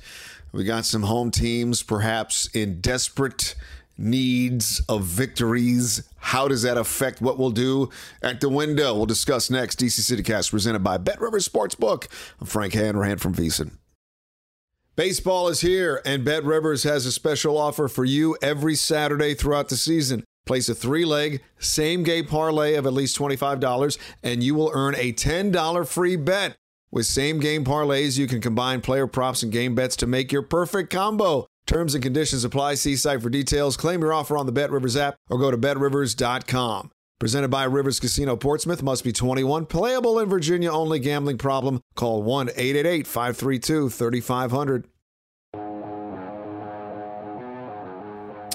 We 0.50 0.64
got 0.64 0.86
some 0.86 1.02
home 1.02 1.30
teams 1.30 1.82
perhaps 1.82 2.46
in 2.54 2.80
desperate 2.80 3.54
needs 3.98 4.80
of 4.88 5.04
victories. 5.04 6.08
How 6.16 6.48
does 6.48 6.62
that 6.62 6.78
affect 6.78 7.20
what 7.20 7.38
we'll 7.38 7.50
do 7.50 7.90
at 8.22 8.40
the 8.40 8.48
window? 8.48 8.94
We'll 8.94 9.04
discuss 9.04 9.50
next. 9.50 9.78
DC 9.78 9.90
City 9.90 10.22
Cast 10.22 10.52
presented 10.52 10.82
by 10.82 10.96
Bet 10.96 11.20
Rivers 11.20 11.46
Sportsbook. 11.46 12.08
I'm 12.40 12.46
Frank 12.46 12.72
Hanrahan 12.72 13.18
from 13.18 13.34
VSiN. 13.34 13.72
Baseball 14.96 15.48
is 15.48 15.60
here, 15.60 16.00
and 16.04 16.24
Bet 16.24 16.44
Rivers 16.44 16.84
has 16.84 17.04
a 17.04 17.10
special 17.10 17.58
offer 17.58 17.88
for 17.88 18.04
you 18.04 18.36
every 18.40 18.76
Saturday 18.76 19.34
throughout 19.34 19.68
the 19.68 19.76
season. 19.76 20.22
Place 20.46 20.68
a 20.68 20.74
three 20.74 21.04
leg, 21.04 21.42
same 21.58 22.04
game 22.04 22.26
parlay 22.26 22.74
of 22.74 22.86
at 22.86 22.92
least 22.92 23.18
$25, 23.18 23.98
and 24.22 24.44
you 24.44 24.54
will 24.54 24.70
earn 24.72 24.94
a 24.94 25.12
$10 25.12 25.88
free 25.88 26.14
bet. 26.14 26.54
With 26.92 27.06
same 27.06 27.40
game 27.40 27.64
parlays, 27.64 28.18
you 28.18 28.28
can 28.28 28.40
combine 28.40 28.82
player 28.82 29.08
props 29.08 29.42
and 29.42 29.50
game 29.50 29.74
bets 29.74 29.96
to 29.96 30.06
make 30.06 30.30
your 30.30 30.42
perfect 30.42 30.90
combo. 30.92 31.48
Terms 31.66 31.94
and 31.94 32.04
conditions 32.04 32.44
apply. 32.44 32.74
See 32.74 32.94
site 32.94 33.20
for 33.20 33.30
details. 33.30 33.76
Claim 33.76 34.00
your 34.00 34.12
offer 34.12 34.36
on 34.36 34.46
the 34.46 34.52
Bet 34.52 34.70
Rivers 34.70 34.96
app 34.96 35.16
or 35.28 35.38
go 35.38 35.50
to 35.50 35.56
betrivers.com. 35.56 36.90
Presented 37.24 37.48
by 37.48 37.64
Rivers 37.64 38.00
Casino 38.00 38.36
Portsmouth, 38.36 38.82
must 38.82 39.02
be 39.02 39.10
21, 39.10 39.64
playable 39.64 40.18
in 40.18 40.28
Virginia 40.28 40.70
only. 40.70 40.98
Gambling 40.98 41.38
problem? 41.38 41.80
Call 41.94 42.22
1 42.22 42.50
888 42.50 43.06
532 43.06 43.88
3500. 43.88 44.93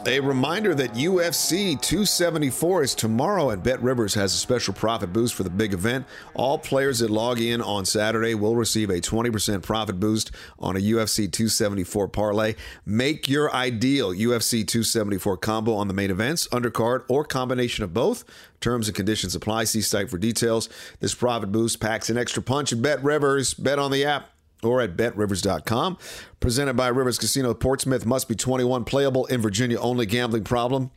A 0.05 0.21
reminder 0.21 0.73
that 0.75 0.93
UFC 0.93 1.79
274 1.79 2.83
is 2.83 2.95
tomorrow 2.95 3.49
and 3.49 3.61
Bet 3.61 3.81
Rivers 3.81 4.13
has 4.13 4.33
a 4.33 4.37
special 4.37 4.73
profit 4.73 5.11
boost 5.11 5.35
for 5.35 5.43
the 5.43 5.49
big 5.49 5.73
event. 5.73 6.05
All 6.33 6.57
players 6.57 6.99
that 6.99 7.09
log 7.09 7.41
in 7.41 7.61
on 7.61 7.83
Saturday 7.85 8.33
will 8.33 8.55
receive 8.55 8.89
a 8.89 9.01
20% 9.01 9.61
profit 9.61 9.99
boost 9.99 10.31
on 10.57 10.77
a 10.77 10.79
UFC 10.79 11.29
274 11.29 12.07
parlay. 12.07 12.55
Make 12.85 13.27
your 13.27 13.53
ideal 13.53 14.13
UFC 14.13 14.65
274 14.65 15.37
combo 15.37 15.73
on 15.73 15.89
the 15.89 15.93
main 15.93 16.11
events, 16.11 16.47
undercard, 16.47 17.03
or 17.09 17.25
combination 17.25 17.83
of 17.83 17.93
both. 17.93 18.23
Terms 18.61 18.87
and 18.87 18.95
conditions 18.95 19.35
apply. 19.35 19.65
See 19.65 19.81
site 19.81 20.09
for 20.09 20.17
details. 20.17 20.69
This 21.01 21.13
profit 21.13 21.51
boost 21.51 21.81
packs 21.81 22.09
an 22.09 22.17
extra 22.17 22.41
punch 22.41 22.71
at 22.71 22.81
Bet 22.81 23.03
Rivers. 23.03 23.53
Bet 23.53 23.79
on 23.79 23.91
the 23.91 24.05
app 24.05 24.29
or 24.63 24.81
at 24.81 24.97
betrivers.com. 24.97 25.97
Presented 26.39 26.75
by 26.75 26.87
Rivers 26.87 27.17
Casino 27.17 27.53
Portsmouth. 27.53 28.05
Must 28.05 28.27
be 28.27 28.35
21. 28.35 28.85
Playable 28.85 29.25
in 29.27 29.41
Virginia 29.41 29.79
only. 29.79 30.05
Gambling 30.05 30.43
problem? 30.43 30.91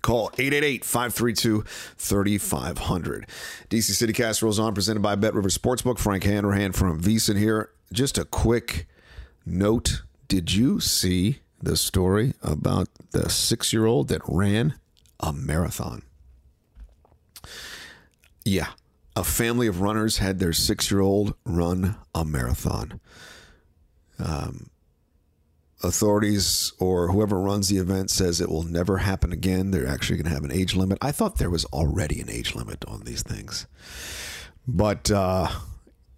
Call 0.00 0.30
888-532-3500. 0.30 3.24
DC 3.68 3.82
City 3.82 4.12
Cast 4.12 4.42
rolls 4.42 4.58
on, 4.58 4.74
presented 4.74 5.00
by 5.00 5.16
Bet 5.16 5.34
Rivers 5.34 5.58
Sportsbook. 5.58 5.98
Frank 5.98 6.24
Hanrahan 6.24 6.72
from 6.72 7.00
VSiN 7.00 7.38
here. 7.38 7.70
Just 7.92 8.16
a 8.16 8.24
quick 8.24 8.86
note. 9.44 10.02
Did 10.28 10.54
you 10.54 10.78
see 10.78 11.40
the 11.60 11.76
story 11.76 12.34
about 12.42 12.88
the 13.10 13.28
six-year-old 13.28 14.08
that 14.08 14.22
ran 14.28 14.74
a 15.18 15.32
marathon? 15.32 16.02
Yeah, 18.44 18.68
a 19.18 19.24
family 19.24 19.66
of 19.66 19.80
runners 19.80 20.18
had 20.18 20.38
their 20.38 20.52
six 20.52 20.92
year 20.92 21.00
old 21.00 21.34
run 21.44 21.96
a 22.14 22.24
marathon. 22.24 23.00
Um, 24.20 24.70
authorities 25.82 26.72
or 26.78 27.10
whoever 27.10 27.40
runs 27.40 27.68
the 27.68 27.78
event 27.78 28.10
says 28.10 28.40
it 28.40 28.48
will 28.48 28.62
never 28.62 28.98
happen 28.98 29.32
again. 29.32 29.72
They're 29.72 29.88
actually 29.88 30.18
going 30.18 30.28
to 30.28 30.34
have 30.34 30.44
an 30.44 30.52
age 30.52 30.76
limit. 30.76 30.98
I 31.02 31.10
thought 31.10 31.38
there 31.38 31.50
was 31.50 31.64
already 31.66 32.20
an 32.20 32.30
age 32.30 32.54
limit 32.54 32.84
on 32.86 33.00
these 33.00 33.22
things. 33.22 33.66
But 34.68 35.10
uh, 35.10 35.48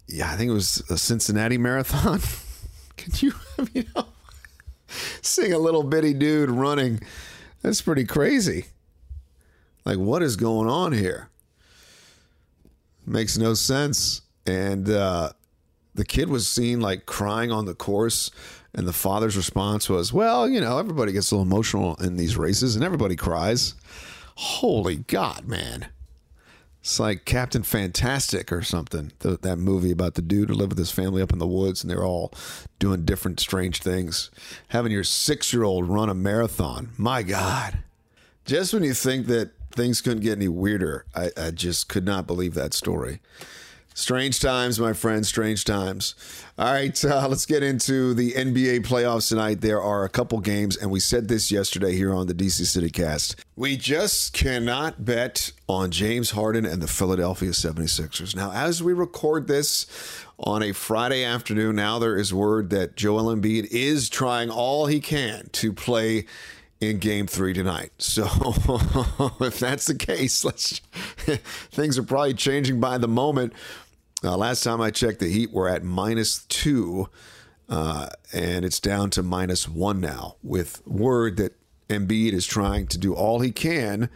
yeah, 0.07 0.31
I 0.31 0.35
think 0.35 0.51
it 0.51 0.53
was 0.53 0.83
a 0.91 0.97
Cincinnati 0.97 1.57
marathon. 1.57 2.19
Can 2.97 3.13
you, 3.17 3.33
you 3.73 3.85
know, 3.95 4.05
seeing 5.23 5.53
a 5.53 5.59
little 5.59 5.83
bitty 5.83 6.13
dude 6.13 6.51
running? 6.51 7.01
That's 7.63 7.81
pretty 7.81 8.05
crazy. 8.05 8.65
Like, 9.85 9.97
what 9.97 10.21
is 10.21 10.35
going 10.35 10.69
on 10.69 10.91
here? 10.91 11.30
Makes 13.05 13.37
no 13.37 13.53
sense. 13.53 14.21
And 14.45 14.89
uh, 14.89 15.31
the 15.93 16.05
kid 16.05 16.29
was 16.29 16.47
seen 16.47 16.81
like 16.81 17.05
crying 17.05 17.51
on 17.51 17.65
the 17.65 17.75
course. 17.75 18.31
And 18.73 18.87
the 18.87 18.93
father's 18.93 19.35
response 19.35 19.89
was, 19.89 20.13
Well, 20.13 20.47
you 20.47 20.61
know, 20.61 20.77
everybody 20.77 21.11
gets 21.11 21.31
a 21.31 21.35
little 21.35 21.45
emotional 21.45 21.95
in 21.95 22.15
these 22.15 22.37
races 22.37 22.75
and 22.75 22.85
everybody 22.85 23.15
cries. 23.15 23.75
Holy 24.35 24.97
God, 24.97 25.45
man. 25.45 25.87
It's 26.79 26.99
like 26.99 27.25
Captain 27.25 27.61
Fantastic 27.61 28.51
or 28.51 28.63
something. 28.63 29.11
The, 29.19 29.37
that 29.41 29.57
movie 29.57 29.91
about 29.91 30.15
the 30.15 30.21
dude 30.23 30.49
who 30.49 30.55
lived 30.55 30.71
with 30.71 30.79
his 30.79 30.89
family 30.89 31.21
up 31.21 31.31
in 31.31 31.37
the 31.37 31.45
woods 31.45 31.83
and 31.83 31.91
they're 31.91 32.03
all 32.03 32.33
doing 32.79 33.05
different 33.05 33.39
strange 33.39 33.79
things. 33.79 34.31
Having 34.69 34.93
your 34.93 35.03
six 35.03 35.53
year 35.53 35.63
old 35.63 35.87
run 35.87 36.09
a 36.09 36.15
marathon. 36.15 36.89
My 36.97 37.21
God. 37.21 37.79
Just 38.45 38.73
when 38.73 38.83
you 38.83 38.95
think 38.95 39.27
that 39.27 39.51
things 39.73 40.01
couldn't 40.01 40.21
get 40.21 40.37
any 40.37 40.47
weirder. 40.47 41.05
I, 41.15 41.31
I 41.37 41.51
just 41.51 41.89
could 41.89 42.05
not 42.05 42.27
believe 42.27 42.53
that 42.53 42.73
story. 42.73 43.19
Strange 43.93 44.39
times, 44.39 44.79
my 44.79 44.93
friends, 44.93 45.27
strange 45.27 45.65
times. 45.65 46.15
All 46.57 46.71
right, 46.71 47.03
uh, 47.03 47.27
let's 47.29 47.45
get 47.45 47.61
into 47.61 48.13
the 48.13 48.31
NBA 48.31 48.85
playoffs 48.85 49.27
tonight. 49.27 49.59
There 49.59 49.81
are 49.81 50.05
a 50.05 50.09
couple 50.09 50.39
games, 50.39 50.77
and 50.77 50.89
we 50.89 51.01
said 51.01 51.27
this 51.27 51.51
yesterday 51.51 51.95
here 51.95 52.13
on 52.13 52.27
the 52.27 52.33
DC 52.33 52.65
City 52.65 52.89
Cast. 52.89 53.43
We 53.57 53.75
just 53.75 54.31
cannot 54.31 55.03
bet 55.03 55.51
on 55.67 55.91
James 55.91 56.31
Harden 56.31 56.65
and 56.65 56.81
the 56.81 56.87
Philadelphia 56.87 57.49
76ers. 57.49 58.33
Now, 58.33 58.51
as 58.53 58.81
we 58.81 58.93
record 58.93 59.47
this 59.47 59.85
on 60.39 60.63
a 60.63 60.71
Friday 60.71 61.25
afternoon, 61.25 61.75
now 61.75 61.99
there 61.99 62.17
is 62.17 62.33
word 62.33 62.69
that 62.69 62.95
Joel 62.95 63.35
Embiid 63.35 63.67
is 63.71 64.07
trying 64.09 64.49
all 64.49 64.85
he 64.85 65.01
can 65.01 65.49
to 65.51 65.73
play 65.73 66.25
in 66.81 66.97
game 66.97 67.27
three 67.27 67.53
tonight. 67.53 67.91
So 68.01 68.25
if 69.41 69.59
that's 69.59 69.85
the 69.85 69.95
case, 69.95 70.43
let's 70.43 70.79
things 71.71 71.97
are 71.97 72.03
probably 72.03 72.33
changing 72.33 72.81
by 72.81 72.97
the 72.97 73.07
moment. 73.07 73.53
Uh, 74.23 74.35
last 74.35 74.63
time 74.63 74.81
I 74.81 74.91
checked, 74.91 75.19
the 75.19 75.29
Heat 75.29 75.51
were 75.51 75.69
at 75.69 75.83
minus 75.83 76.43
two, 76.45 77.07
uh, 77.69 78.09
and 78.33 78.65
it's 78.65 78.81
down 78.81 79.09
to 79.11 79.23
minus 79.23 79.67
one 79.67 80.01
now, 80.01 80.35
with 80.43 80.85
word 80.85 81.37
that 81.37 81.57
Embiid 81.87 82.33
is 82.33 82.45
trying 82.45 82.87
to 82.87 82.97
do 82.97 83.13
all 83.13 83.39
he 83.39 83.51
can 83.51 84.09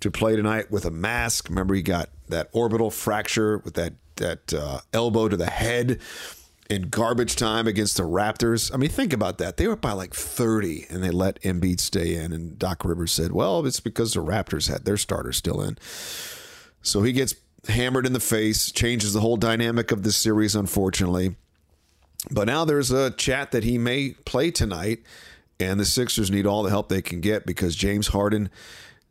to 0.00 0.10
play 0.10 0.36
tonight 0.36 0.70
with 0.70 0.84
a 0.84 0.90
mask. 0.90 1.48
Remember, 1.48 1.74
he 1.74 1.82
got 1.82 2.10
that 2.28 2.48
orbital 2.52 2.90
fracture 2.90 3.58
with 3.58 3.74
that 3.74 3.94
that 4.16 4.52
uh, 4.52 4.80
elbow 4.92 5.28
to 5.28 5.36
the 5.36 5.50
head 5.50 6.00
in 6.70 6.88
garbage 6.88 7.36
time 7.36 7.66
against 7.66 7.96
the 7.96 8.04
Raptors. 8.04 8.72
I 8.72 8.76
mean, 8.76 8.90
think 8.90 9.12
about 9.12 9.38
that. 9.38 9.56
They 9.56 9.66
were 9.66 9.76
by 9.76 9.92
like 9.92 10.14
30 10.14 10.86
and 10.88 11.02
they 11.02 11.10
let 11.10 11.40
Embiid 11.42 11.80
stay 11.80 12.14
in. 12.14 12.32
And 12.32 12.58
Doc 12.58 12.84
Rivers 12.84 13.12
said, 13.12 13.32
well, 13.32 13.64
it's 13.66 13.80
because 13.80 14.14
the 14.14 14.24
Raptors 14.24 14.68
had 14.68 14.84
their 14.84 14.96
starter 14.96 15.32
still 15.32 15.60
in. 15.60 15.76
So 16.82 17.02
he 17.02 17.12
gets 17.12 17.34
hammered 17.68 18.06
in 18.06 18.12
the 18.12 18.20
face, 18.20 18.72
changes 18.72 19.12
the 19.12 19.20
whole 19.20 19.36
dynamic 19.36 19.92
of 19.92 20.02
this 20.02 20.16
series, 20.16 20.54
unfortunately. 20.54 21.36
But 22.30 22.46
now 22.46 22.64
there's 22.64 22.90
a 22.90 23.10
chat 23.10 23.50
that 23.52 23.64
he 23.64 23.78
may 23.78 24.10
play 24.24 24.50
tonight, 24.50 25.02
and 25.58 25.78
the 25.78 25.84
Sixers 25.84 26.30
need 26.30 26.46
all 26.46 26.62
the 26.62 26.70
help 26.70 26.88
they 26.88 27.02
can 27.02 27.20
get 27.20 27.46
because 27.46 27.74
James 27.74 28.08
Harden, 28.08 28.50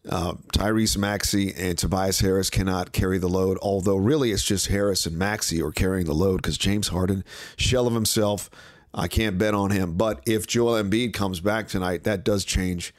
uh, 0.10 0.34
Tyrese 0.54 0.98
Maxey, 0.98 1.54
and 1.56 1.78
Tobias 1.78 2.20
Harris 2.20 2.50
cannot 2.50 2.92
carry 2.92 3.18
the 3.18 3.30
load. 3.30 3.58
Although, 3.62 3.98
really, 3.98 4.32
it's 4.32 4.44
just 4.44 4.68
Harris 4.68 5.06
and 5.06 5.18
Maxey 5.18 5.62
are 5.62 5.72
carrying 5.72 6.06
the 6.06 6.14
load 6.14 6.38
because 6.38 6.58
James 6.58 6.90
Harden, 6.90 7.24
shell 7.56 7.88
of 7.88 7.94
himself, 7.94 8.50
I 8.94 9.08
can't 9.08 9.38
bet 9.38 9.54
on 9.54 9.72
him. 9.72 9.94
But 9.94 10.22
if 10.26 10.48
Joel 10.48 10.82
Embiid 10.82 11.14
comes 11.14 11.40
back 11.40 11.68
tonight, 11.68 12.04
that 12.04 12.24
does 12.24 12.46
change 12.46 12.94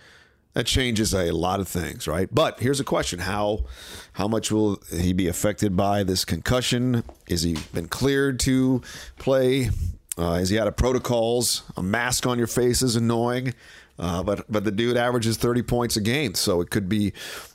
that 0.54 0.66
changes 0.66 1.14
a 1.14 1.30
lot 1.30 1.60
of 1.60 1.68
things, 1.68 2.06
right? 2.06 2.28
But 2.32 2.60
here's 2.60 2.80
a 2.80 2.84
question: 2.84 3.20
how 3.20 3.64
how 4.12 4.28
much 4.28 4.50
will 4.52 4.80
he 4.90 5.12
be 5.12 5.28
affected 5.28 5.76
by 5.76 6.02
this 6.02 6.24
concussion? 6.24 7.04
Is 7.26 7.42
he 7.42 7.56
been 7.72 7.88
cleared 7.88 8.38
to 8.40 8.82
play? 9.18 9.70
Uh, 10.18 10.32
is 10.34 10.50
he 10.50 10.58
out 10.58 10.68
of 10.68 10.76
protocols? 10.76 11.62
A 11.76 11.82
mask 11.82 12.26
on 12.26 12.36
your 12.36 12.46
face 12.46 12.82
is 12.82 12.96
annoying, 12.96 13.54
uh, 14.02 14.22
but 14.22 14.44
but 14.50 14.64
the 14.64 14.72
dude 14.72 14.96
averages 14.96 15.36
30 15.36 15.62
points 15.62 15.96
a 15.96 16.00
game, 16.00 16.34
so 16.34 16.60
it 16.60 16.70
could 16.70 16.88
be 16.88 17.12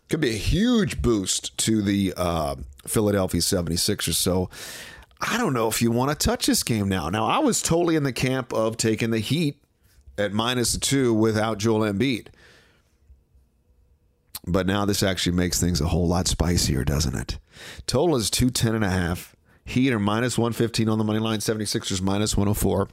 could 0.10 0.22
be 0.22 0.30
a 0.30 0.38
huge 0.38 1.02
boost 1.02 1.58
to 1.60 1.82
the 1.82 2.14
uh, 2.18 2.56
Philadelphia 2.86 3.42
76ers. 3.42 4.16
So. 4.16 4.50
I 5.20 5.40
don't 5.40 5.54
know 5.54 5.68
if 5.68 5.82
you 5.82 5.90
want 5.90 6.12
to 6.12 6.28
touch 6.28 6.46
this 6.46 6.62
game 6.62 6.90
now. 6.90 7.10
Now, 7.10 7.26
I 7.26 7.40
was 7.40 7.64
totally 7.64 7.96
in 7.96 8.04
the 8.04 8.14
camp 8.14 8.54
of 8.54 8.78
taking 8.78 9.10
the 9.10 9.18
Heat 9.18 9.60
at 10.16 10.32
minus 10.32 10.78
two 10.78 11.12
without 11.12 11.58
Joel 11.58 11.92
Embiid. 11.92 12.28
But 14.46 14.68
now 14.68 14.86
this 14.86 15.02
actually 15.02 15.36
makes 15.36 15.60
things 15.60 15.82
a 15.82 15.88
whole 15.88 16.08
lot 16.08 16.28
spicier, 16.28 16.84
doesn't 16.84 17.16
it? 17.16 17.40
Total 17.88 18.16
is 18.16 18.30
210 18.30 18.76
and 18.76 18.86
a 18.86 18.92
half. 18.92 19.36
Heat 19.66 19.92
are 19.92 20.00
minus 20.00 20.38
115 20.38 20.88
on 20.88 21.00
the 21.00 21.04
money 21.04 21.20
line, 21.20 21.40
76ers 21.40 22.02
minus 22.02 22.38
104. 22.38 22.88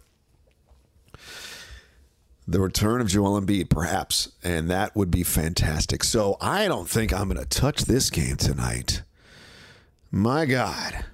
The 2.46 2.60
return 2.60 3.00
of 3.00 3.08
Joel 3.08 3.40
Embiid, 3.40 3.70
perhaps, 3.70 4.32
and 4.42 4.70
that 4.70 4.94
would 4.94 5.10
be 5.10 5.22
fantastic. 5.22 6.04
So 6.04 6.36
I 6.40 6.68
don't 6.68 6.88
think 6.88 7.12
I'm 7.12 7.28
going 7.28 7.40
to 7.40 7.46
touch 7.46 7.82
this 7.86 8.10
game 8.10 8.36
tonight. 8.36 9.02
My 10.10 10.44
God. 10.44 11.06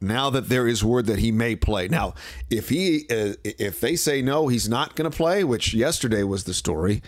Now 0.00 0.30
that 0.30 0.48
there 0.48 0.66
is 0.66 0.82
word 0.82 1.06
that 1.06 1.18
he 1.18 1.30
may 1.30 1.54
play. 1.54 1.86
Now, 1.86 2.14
if 2.48 2.70
he 2.70 3.06
uh, 3.10 3.34
if 3.44 3.80
they 3.80 3.96
say 3.96 4.22
no, 4.22 4.48
he's 4.48 4.68
not 4.68 4.96
going 4.96 5.10
to 5.10 5.16
play, 5.16 5.44
which 5.44 5.74
yesterday 5.74 6.22
was 6.22 6.44
the 6.44 6.54
story 6.54 7.02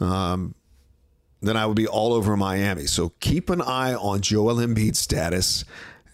um, 0.00 0.54
then 1.40 1.56
I 1.56 1.66
would 1.66 1.76
be 1.76 1.86
all 1.86 2.12
over 2.12 2.36
Miami. 2.36 2.86
So 2.86 3.12
keep 3.20 3.50
an 3.50 3.60
eye 3.60 3.94
on 3.94 4.20
Joel 4.20 4.56
Embiid's 4.56 4.98
status. 4.98 5.64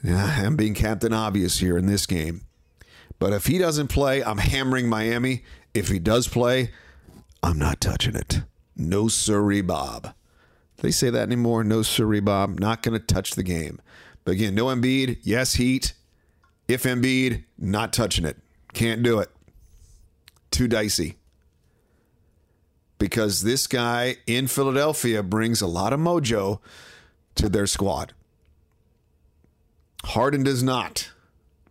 I'm 0.06 0.56
being 0.56 0.74
Captain 0.74 1.12
Obvious 1.12 1.58
here 1.58 1.76
in 1.76 1.86
this 1.86 2.06
game. 2.06 2.42
But 3.20 3.32
if 3.32 3.46
he 3.46 3.58
doesn't 3.58 3.86
play, 3.88 4.24
I'm 4.24 4.38
hammering 4.38 4.88
Miami. 4.88 5.44
If 5.72 5.88
he 5.88 6.00
does 6.00 6.26
play, 6.26 6.72
I'm 7.42 7.58
not 7.58 7.80
touching 7.80 8.16
it. 8.16 8.40
No 8.74 9.06
sirree, 9.06 9.60
Bob. 9.60 10.12
they 10.78 10.90
say 10.90 11.10
that 11.10 11.22
anymore? 11.22 11.62
No 11.62 11.82
sirree, 11.82 12.18
Bob. 12.18 12.58
Not 12.58 12.82
going 12.82 12.98
to 12.98 13.06
touch 13.06 13.36
the 13.36 13.44
game. 13.44 13.80
But 14.24 14.32
again, 14.32 14.56
no 14.56 14.66
Embiid. 14.66 15.18
Yes, 15.22 15.54
Heat. 15.54 15.92
If 16.66 16.82
Embiid, 16.82 17.44
not 17.56 17.92
touching 17.92 18.24
it. 18.24 18.38
Can't 18.72 19.04
do 19.04 19.20
it. 19.20 19.30
Too 20.50 20.66
dicey 20.66 21.16
because 23.00 23.42
this 23.42 23.66
guy 23.66 24.18
in 24.26 24.46
Philadelphia 24.46 25.24
brings 25.24 25.60
a 25.60 25.66
lot 25.66 25.92
of 25.92 25.98
mojo 25.98 26.60
to 27.34 27.48
their 27.48 27.66
squad. 27.66 28.12
Harden 30.04 30.44
does 30.44 30.62
not. 30.62 31.10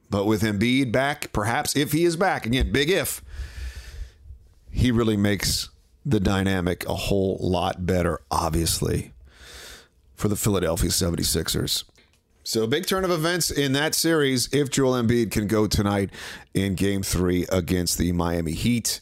But 0.09 0.25
with 0.25 0.41
Embiid 0.41 0.91
back, 0.91 1.31
perhaps 1.31 1.75
if 1.75 1.91
he 1.91 2.03
is 2.03 2.15
back, 2.15 2.45
again, 2.45 2.71
big 2.71 2.89
if, 2.89 3.21
he 4.71 4.91
really 4.91 5.17
makes 5.17 5.69
the 6.05 6.19
dynamic 6.19 6.87
a 6.87 6.95
whole 6.95 7.37
lot 7.39 7.85
better, 7.85 8.19
obviously, 8.31 9.13
for 10.15 10.27
the 10.27 10.35
Philadelphia 10.35 10.89
76ers. 10.89 11.83
So, 12.43 12.65
big 12.65 12.87
turn 12.87 13.03
of 13.03 13.11
events 13.11 13.51
in 13.51 13.73
that 13.73 13.93
series 13.93 14.51
if 14.51 14.71
Joel 14.71 15.03
Embiid 15.03 15.29
can 15.29 15.45
go 15.45 15.67
tonight 15.67 16.09
in 16.55 16.73
game 16.73 17.03
three 17.03 17.45
against 17.51 17.99
the 17.99 18.11
Miami 18.11 18.53
Heat. 18.53 19.01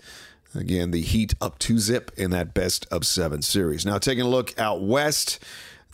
Again, 0.53 0.91
the 0.91 1.01
Heat 1.01 1.33
up 1.39 1.57
two 1.59 1.79
zip 1.79 2.11
in 2.17 2.31
that 2.31 2.53
best 2.53 2.85
of 2.91 3.05
seven 3.05 3.41
series. 3.41 3.85
Now, 3.85 3.99
taking 3.99 4.25
a 4.25 4.27
look 4.27 4.59
out 4.59 4.81
west, 4.81 5.39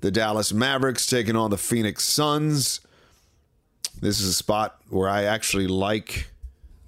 the 0.01 0.09
Dallas 0.09 0.51
Mavericks 0.51 1.05
taking 1.05 1.35
on 1.35 1.51
the 1.51 1.57
Phoenix 1.57 2.03
Suns. 2.03 2.79
This 4.03 4.19
is 4.19 4.27
a 4.27 4.33
spot 4.33 4.81
where 4.89 5.07
I 5.07 5.23
actually 5.23 5.65
like 5.65 6.29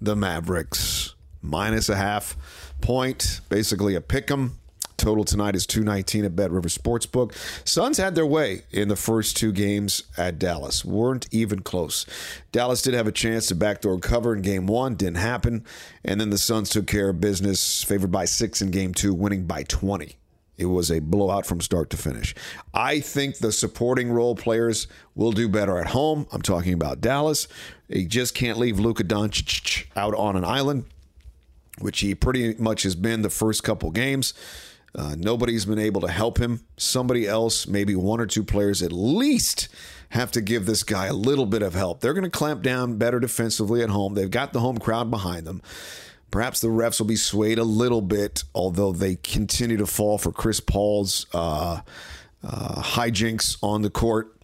the 0.01 0.17
Mavericks. 0.17 1.15
Minus 1.41 1.87
a 1.87 1.95
half 1.95 2.35
point, 2.81 3.39
basically 3.47 3.95
a 3.95 4.01
pick 4.01 4.29
'em. 4.29 4.59
Total 4.97 5.23
tonight 5.23 5.55
is 5.55 5.65
219 5.65 6.25
at 6.25 6.35
Bet 6.35 6.51
River 6.51 6.67
Sportsbook. 6.67 7.31
Suns 7.63 7.99
had 7.99 8.15
their 8.15 8.25
way 8.25 8.63
in 8.69 8.89
the 8.89 8.97
first 8.97 9.37
two 9.37 9.53
games 9.53 10.03
at 10.17 10.37
Dallas. 10.37 10.83
Weren't 10.83 11.29
even 11.31 11.61
close. 11.61 12.05
Dallas 12.51 12.81
did 12.81 12.93
have 12.93 13.07
a 13.07 13.13
chance 13.13 13.47
to 13.47 13.55
backdoor 13.55 13.99
cover 13.99 14.35
in 14.35 14.41
game 14.41 14.67
one, 14.67 14.95
didn't 14.95 15.15
happen. 15.15 15.63
And 16.03 16.19
then 16.19 16.31
the 16.31 16.37
Suns 16.37 16.69
took 16.69 16.85
care 16.85 17.07
of 17.07 17.21
business, 17.21 17.81
favored 17.81 18.11
by 18.11 18.25
six 18.25 18.61
in 18.61 18.71
game 18.71 18.93
two, 18.93 19.13
winning 19.13 19.45
by 19.45 19.63
20. 19.63 20.17
It 20.57 20.67
was 20.67 20.89
a 20.89 20.99
blowout 20.99 21.45
from 21.45 21.59
start 21.61 21.89
to 21.89 21.97
finish. 21.97 22.33
I 22.73 22.99
think 22.99 23.37
the 23.37 23.51
supporting 23.51 24.11
role 24.11 24.35
players 24.35 24.87
will 25.13 25.31
do 25.31 25.49
better 25.49 25.77
at 25.77 25.87
home. 25.87 26.27
I'm 26.31 26.41
talking 26.41 26.73
about 26.73 27.01
Dallas. 27.01 27.47
He 27.89 28.05
just 28.05 28.33
can't 28.33 28.57
leave 28.57 28.79
Luka 28.79 29.03
Doncic 29.03 29.87
out 29.95 30.15
on 30.15 30.35
an 30.35 30.45
island, 30.45 30.85
which 31.79 31.99
he 31.99 32.15
pretty 32.15 32.55
much 32.55 32.83
has 32.83 32.95
been 32.95 33.21
the 33.21 33.29
first 33.29 33.63
couple 33.63 33.91
games. 33.91 34.33
Uh, 34.97 35.13
nobody's 35.17 35.65
been 35.65 35.79
able 35.79 35.99
to 36.01 36.07
help 36.07 36.37
him. 36.37 36.61
Somebody 36.77 37.27
else, 37.27 37.67
maybe 37.67 37.95
one 37.95 38.21
or 38.21 38.25
two 38.25 38.43
players 38.43 38.81
at 38.81 38.93
least, 38.93 39.67
have 40.09 40.31
to 40.31 40.41
give 40.41 40.65
this 40.65 40.83
guy 40.83 41.07
a 41.07 41.13
little 41.13 41.45
bit 41.45 41.61
of 41.61 41.73
help. 41.73 41.99
They're 41.99 42.13
going 42.13 42.23
to 42.23 42.29
clamp 42.29 42.61
down 42.61 42.97
better 42.97 43.19
defensively 43.19 43.83
at 43.83 43.89
home. 43.89 44.13
They've 44.13 44.31
got 44.31 44.53
the 44.53 44.61
home 44.61 44.77
crowd 44.77 45.11
behind 45.11 45.45
them. 45.45 45.61
Perhaps 46.31 46.59
the 46.61 46.67
refs 46.67 46.99
will 46.99 47.07
be 47.07 47.15
swayed 47.15 47.59
a 47.59 47.63
little 47.63 48.01
bit, 48.01 48.43
although 48.53 48.91
they 48.91 49.15
continue 49.15 49.77
to 49.77 49.85
fall 49.85 50.17
for 50.17 50.31
Chris 50.31 50.59
Paul's 50.59 51.27
uh, 51.33 51.81
uh, 52.43 52.81
hijinks 52.81 53.57
on 53.63 53.81
the 53.81 53.89
court. 53.89 54.35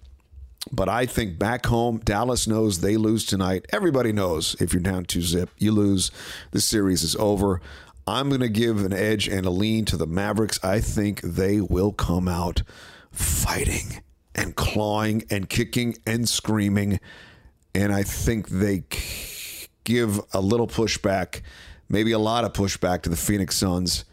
But 0.72 0.90
I 0.90 1.06
think 1.06 1.40
back 1.40 1.66
home, 1.66 2.00
Dallas 2.04 2.48
knows 2.48 2.80
they 2.80 2.96
lose 2.96 3.26
tonight. 3.26 3.66
Everybody 3.74 4.12
knows 4.12 4.56
if 4.60 4.74
you're 4.74 4.82
down 4.82 5.06
two 5.06 5.22
zip, 5.22 5.50
you 5.58 5.72
lose. 5.72 6.12
The 6.52 6.62
series 6.62 7.04
is 7.04 7.16
over. 7.16 7.62
I'm 8.08 8.30
going 8.30 8.42
to 8.42 8.50
give 8.50 8.84
an 8.84 8.94
edge 8.94 9.28
and 9.28 9.46
a 9.46 9.50
lean 9.50 9.86
to 9.86 9.98
the 9.98 10.08
Mavericks. 10.08 10.64
I 10.64 10.80
think 10.80 11.22
they 11.22 11.62
will 11.62 11.92
come 11.92 12.28
out 12.28 12.62
fighting 13.12 14.02
and 14.36 14.56
clawing 14.56 15.24
and 15.30 15.50
kicking 15.50 15.98
and 16.06 16.28
screaming. 16.28 17.00
And 17.74 17.94
I 17.94 18.04
think 18.04 18.50
they 18.50 18.84
give 19.84 20.20
a 20.34 20.42
little 20.42 20.68
pushback, 20.68 21.42
maybe 21.92 22.14
a 22.14 22.20
lot 22.20 22.46
of 22.46 22.54
pushback 22.54 23.02
to 23.02 23.10
the 23.10 23.18
Phoenix 23.18 23.58
Suns, 23.58 24.06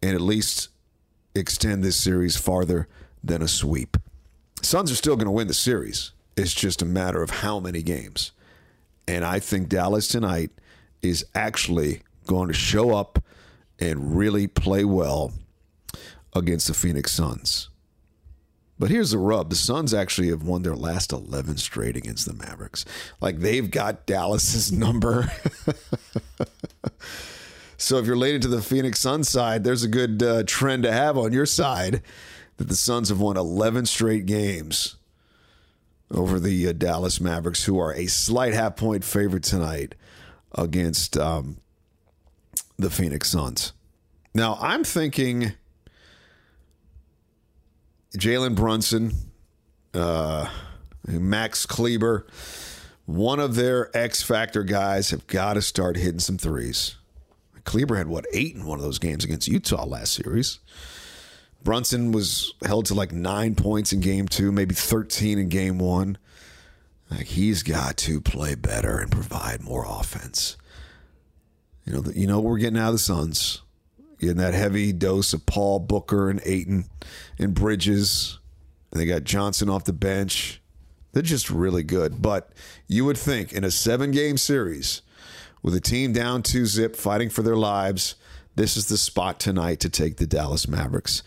and 0.00 0.14
at 0.14 0.20
least 0.20 0.68
extend 1.34 1.82
this 1.82 1.96
series 1.96 2.36
farther 2.36 2.88
than 3.22 3.42
a 3.42 3.48
sweep. 3.48 3.96
Suns 4.62 4.92
are 4.92 4.96
still 4.96 5.16
going 5.16 5.26
to 5.26 5.32
win 5.32 5.48
the 5.48 5.54
series. 5.54 6.12
It's 6.36 6.54
just 6.54 6.80
a 6.80 6.86
matter 6.86 7.20
of 7.20 7.30
how 7.30 7.58
many 7.58 7.82
games. 7.82 8.30
And 9.08 9.24
I 9.24 9.40
think 9.40 9.68
Dallas 9.68 10.06
tonight 10.06 10.50
is 11.02 11.26
actually 11.34 12.02
going 12.26 12.46
to 12.46 12.54
show 12.54 12.94
up 12.94 13.22
and 13.80 14.16
really 14.16 14.46
play 14.46 14.84
well 14.84 15.32
against 16.34 16.68
the 16.68 16.74
Phoenix 16.74 17.10
Suns. 17.10 17.68
But 18.82 18.90
here's 18.90 19.12
the 19.12 19.18
rub 19.18 19.48
the 19.48 19.54
Suns 19.54 19.94
actually 19.94 20.30
have 20.30 20.42
won 20.42 20.62
their 20.62 20.74
last 20.74 21.12
11 21.12 21.58
straight 21.58 21.96
against 21.96 22.26
the 22.26 22.32
Mavericks. 22.32 22.84
Like 23.20 23.38
they've 23.38 23.70
got 23.70 24.06
Dallas's 24.06 24.72
number. 24.76 25.30
so 27.76 27.98
if 27.98 28.06
you're 28.06 28.16
related 28.16 28.42
to 28.42 28.48
the 28.48 28.60
Phoenix 28.60 28.98
Suns 28.98 29.28
side, 29.28 29.62
there's 29.62 29.84
a 29.84 29.88
good 29.88 30.20
uh, 30.20 30.42
trend 30.48 30.82
to 30.82 30.90
have 30.90 31.16
on 31.16 31.32
your 31.32 31.46
side 31.46 32.02
that 32.56 32.66
the 32.66 32.74
Suns 32.74 33.08
have 33.08 33.20
won 33.20 33.36
11 33.36 33.86
straight 33.86 34.26
games 34.26 34.96
over 36.10 36.40
the 36.40 36.66
uh, 36.66 36.72
Dallas 36.72 37.20
Mavericks, 37.20 37.62
who 37.62 37.78
are 37.78 37.94
a 37.94 38.08
slight 38.08 38.52
half 38.52 38.74
point 38.74 39.04
favorite 39.04 39.44
tonight 39.44 39.94
against 40.58 41.16
um, 41.16 41.58
the 42.76 42.90
Phoenix 42.90 43.30
Suns. 43.30 43.74
Now, 44.34 44.58
I'm 44.60 44.82
thinking 44.82 45.52
Jalen 48.16 48.54
Brunson, 48.54 49.12
uh, 49.94 50.48
Max 51.06 51.66
Kleber, 51.66 52.26
one 53.06 53.40
of 53.40 53.54
their 53.54 53.94
X 53.96 54.22
Factor 54.22 54.62
guys 54.62 55.10
have 55.10 55.26
got 55.26 55.54
to 55.54 55.62
start 55.62 55.96
hitting 55.96 56.20
some 56.20 56.38
threes. 56.38 56.96
Kleber 57.64 57.96
had, 57.96 58.08
what, 58.08 58.26
eight 58.32 58.54
in 58.54 58.66
one 58.66 58.78
of 58.78 58.84
those 58.84 58.98
games 58.98 59.24
against 59.24 59.48
Utah 59.48 59.84
last 59.84 60.12
series. 60.12 60.58
Brunson 61.62 62.12
was 62.12 62.54
held 62.64 62.86
to 62.86 62.94
like 62.94 63.12
nine 63.12 63.54
points 63.54 63.92
in 63.92 64.00
game 64.00 64.26
two, 64.26 64.50
maybe 64.50 64.74
13 64.74 65.38
in 65.38 65.48
game 65.48 65.78
one. 65.78 66.18
Like 67.10 67.26
he's 67.26 67.62
got 67.62 67.96
to 67.98 68.20
play 68.20 68.54
better 68.54 68.98
and 68.98 69.10
provide 69.10 69.62
more 69.62 69.84
offense. 69.88 70.56
You 71.84 71.92
know, 71.94 72.04
you 72.14 72.26
know 72.26 72.40
we're 72.40 72.58
getting 72.58 72.78
out 72.78 72.88
of 72.88 72.94
the 72.94 72.98
Suns. 72.98 73.62
Getting 74.22 74.36
that 74.36 74.54
heavy 74.54 74.92
dose 74.92 75.32
of 75.32 75.46
Paul 75.46 75.80
Booker 75.80 76.30
and 76.30 76.40
Ayton 76.44 76.84
and 77.40 77.54
Bridges. 77.54 78.38
And 78.92 79.00
they 79.00 79.04
got 79.04 79.24
Johnson 79.24 79.68
off 79.68 79.82
the 79.82 79.92
bench. 79.92 80.62
They're 81.10 81.24
just 81.24 81.50
really 81.50 81.82
good. 81.82 82.22
But 82.22 82.52
you 82.86 83.04
would 83.04 83.18
think 83.18 83.52
in 83.52 83.64
a 83.64 83.70
seven 83.72 84.12
game 84.12 84.36
series 84.36 85.02
with 85.60 85.74
a 85.74 85.80
team 85.80 86.12
down 86.12 86.44
two 86.44 86.66
zip 86.66 86.94
fighting 86.94 87.30
for 87.30 87.42
their 87.42 87.56
lives, 87.56 88.14
this 88.54 88.76
is 88.76 88.86
the 88.86 88.96
spot 88.96 89.40
tonight 89.40 89.80
to 89.80 89.90
take 89.90 90.18
the 90.18 90.26
Dallas 90.28 90.68
Mavericks 90.68 91.24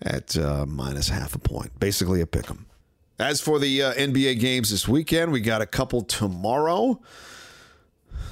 at 0.00 0.34
uh, 0.38 0.64
minus 0.66 1.10
half 1.10 1.34
a 1.34 1.38
point. 1.38 1.78
Basically 1.78 2.22
a 2.22 2.26
pick 2.26 2.48
'em. 2.50 2.64
As 3.18 3.42
for 3.42 3.58
the 3.58 3.82
uh, 3.82 3.92
NBA 3.92 4.40
games 4.40 4.70
this 4.70 4.88
weekend, 4.88 5.32
we 5.32 5.42
got 5.42 5.60
a 5.60 5.66
couple 5.66 6.00
tomorrow. 6.00 6.98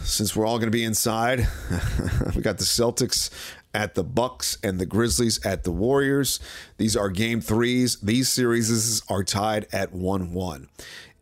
Since 0.04 0.34
we're 0.34 0.46
all 0.46 0.56
going 0.56 0.68
to 0.68 0.76
be 0.78 0.84
inside, 0.84 1.40
we 2.34 2.40
got 2.40 2.56
the 2.56 2.64
Celtics 2.64 3.28
at 3.76 3.94
the 3.94 4.02
Bucks 4.02 4.56
and 4.62 4.80
the 4.80 4.86
Grizzlies 4.86 5.44
at 5.44 5.64
the 5.64 5.70
Warriors. 5.70 6.40
These 6.78 6.96
are 6.96 7.10
game 7.10 7.42
threes. 7.42 7.96
These 7.96 8.30
series 8.30 9.02
are 9.10 9.22
tied 9.22 9.66
at 9.70 9.92
1 9.92 10.32
1. 10.32 10.68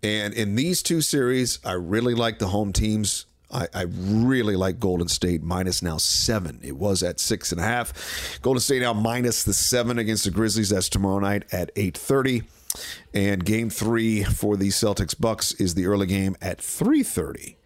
And 0.04 0.32
in 0.32 0.54
these 0.54 0.80
two 0.80 1.00
series, 1.00 1.58
I 1.64 1.72
really 1.72 2.14
like 2.14 2.38
the 2.38 2.46
home 2.48 2.72
teams. 2.72 3.26
I, 3.50 3.66
I, 3.74 3.82
really 3.82 4.56
like 4.56 4.78
Golden 4.80 5.08
State 5.08 5.42
minus 5.42 5.82
now 5.82 5.96
seven. 5.96 6.60
It 6.62 6.76
was 6.76 7.02
at 7.02 7.20
six 7.20 7.52
and 7.52 7.60
a 7.60 7.64
half. 7.64 8.38
Golden 8.40 8.60
State 8.60 8.82
now 8.82 8.92
minus 8.92 9.44
the 9.44 9.52
seven 9.52 9.98
against 9.98 10.24
the 10.24 10.30
Grizzlies. 10.30 10.70
That's 10.70 10.88
tomorrow 10.88 11.20
night 11.20 11.44
at 11.52 11.70
eight 11.76 11.96
thirty. 11.96 12.42
And 13.12 13.44
game 13.44 13.70
three 13.70 14.24
for 14.24 14.56
the 14.56 14.68
Celtics 14.68 15.18
Bucks 15.18 15.52
is 15.52 15.74
the 15.74 15.86
early 15.86 16.06
game 16.06 16.36
at 16.40 16.60
three 16.60 17.02
thirty 17.02 17.56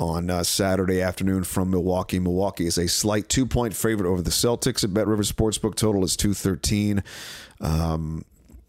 on 0.00 0.30
uh, 0.30 0.42
Saturday 0.42 1.02
afternoon 1.02 1.44
from 1.44 1.70
Milwaukee. 1.70 2.18
Milwaukee 2.18 2.66
is 2.66 2.78
a 2.78 2.88
slight 2.88 3.28
two 3.28 3.46
point 3.46 3.76
favorite 3.76 4.08
over 4.08 4.22
the 4.22 4.30
Celtics 4.30 4.82
at 4.82 4.94
Bet 4.94 5.06
River 5.06 5.22
Sportsbook. 5.22 5.74
Total 5.74 6.02
is 6.02 6.16
213. 6.16 7.04
Um, 7.60 8.24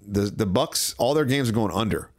the, 0.06 0.22
the 0.22 0.46
Bucks, 0.46 0.94
all 0.98 1.14
their 1.14 1.26
games 1.26 1.50
are 1.50 1.54
going 1.54 1.74
under, 1.74 2.10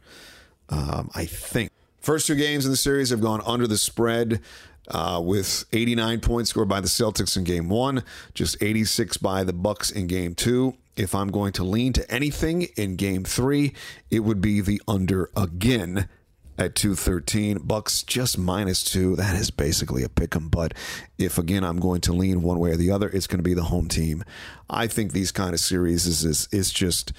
um, 0.69 1.11
I 1.13 1.25
think. 1.25 1.71
First 1.99 2.27
two 2.27 2.35
games 2.35 2.65
in 2.65 2.71
the 2.71 2.77
series 2.77 3.11
have 3.11 3.21
gone 3.21 3.41
under 3.45 3.67
the 3.67 3.77
spread. 3.77 4.41
Uh, 4.89 5.21
with 5.23 5.63
89 5.71 6.19
points 6.19 6.49
scored 6.49 6.67
by 6.67 6.81
the 6.81 6.89
Celtics 6.89 7.37
in 7.37 7.45
game 7.45 7.69
one, 7.69 8.03
just 8.33 8.61
86 8.61 9.15
by 9.15 9.45
the 9.45 9.53
Bucks 9.53 9.89
in 9.89 10.07
game 10.07 10.35
two. 10.35 10.75
If 10.97 11.15
I'm 11.15 11.29
going 11.29 11.53
to 11.53 11.63
lean 11.63 11.93
to 11.93 12.11
anything 12.11 12.63
in 12.75 12.97
game 12.97 13.23
three, 13.23 13.73
it 14.11 14.19
would 14.19 14.41
be 14.41 14.59
the 14.59 14.81
under 14.85 15.29
again 15.37 16.09
at 16.57 16.75
213 16.75 17.59
bucks 17.63 18.03
just 18.03 18.37
minus 18.37 18.83
two. 18.83 19.15
That 19.15 19.35
is 19.35 19.51
basically 19.51 20.03
a 20.03 20.09
pick 20.09 20.35
'em 20.35 20.49
but 20.49 20.73
if 21.17 21.37
again 21.37 21.63
i'm 21.63 21.79
going 21.79 22.01
to 22.01 22.13
lean 22.13 22.41
one 22.41 22.59
way 22.59 22.71
or 22.71 22.77
the 22.77 22.91
other 22.91 23.09
it's 23.09 23.27
going 23.27 23.39
to 23.39 23.43
be 23.43 23.53
the 23.53 23.63
home 23.63 23.87
team. 23.87 24.23
I 24.69 24.87
think 24.87 25.11
these 25.11 25.31
kind 25.31 25.53
of 25.53 25.59
series 25.59 26.05
is 26.05 26.23
is, 26.23 26.47
is 26.51 26.71
just 26.71 27.13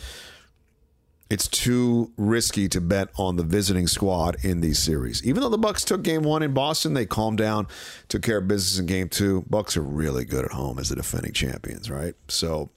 it's 1.30 1.48
too 1.48 2.12
risky 2.16 2.68
to 2.68 2.80
bet 2.80 3.08
on 3.16 3.36
the 3.36 3.42
visiting 3.42 3.86
squad 3.86 4.36
in 4.44 4.60
these 4.60 4.78
series. 4.78 5.24
Even 5.24 5.42
though 5.42 5.48
the 5.48 5.58
bucks 5.58 5.84
took 5.84 6.02
game 6.02 6.22
one 6.22 6.42
in 6.42 6.52
boston 6.52 6.94
they 6.94 7.06
calmed 7.06 7.38
down 7.38 7.66
took 8.08 8.22
care 8.22 8.38
of 8.38 8.48
business 8.48 8.78
in 8.78 8.86
game 8.86 9.08
two. 9.08 9.42
Bucks 9.48 9.76
are 9.76 9.82
really 9.82 10.24
good 10.24 10.44
at 10.44 10.52
home 10.52 10.78
as 10.78 10.90
the 10.90 10.96
defending 10.96 11.32
champions 11.32 11.90
right? 11.90 12.14
So 12.28 12.70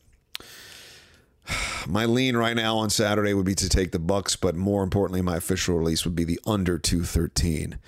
my 1.88 2.06
lean 2.06 2.36
right 2.36 2.56
now 2.56 2.78
on 2.78 2.90
Saturday 2.90 3.34
would 3.34 3.46
be 3.46 3.56
to 3.56 3.70
take 3.70 3.92
the 3.92 4.00
Bucks, 4.00 4.36
but 4.36 4.56
more 4.56 4.84
importantly, 4.84 5.22
my 5.22 5.38
official 5.38 5.78
release 5.78 6.06
would 6.06 6.16
be 6.16 6.24
the 6.24 6.40
under 6.46 6.78
213. 6.78 7.80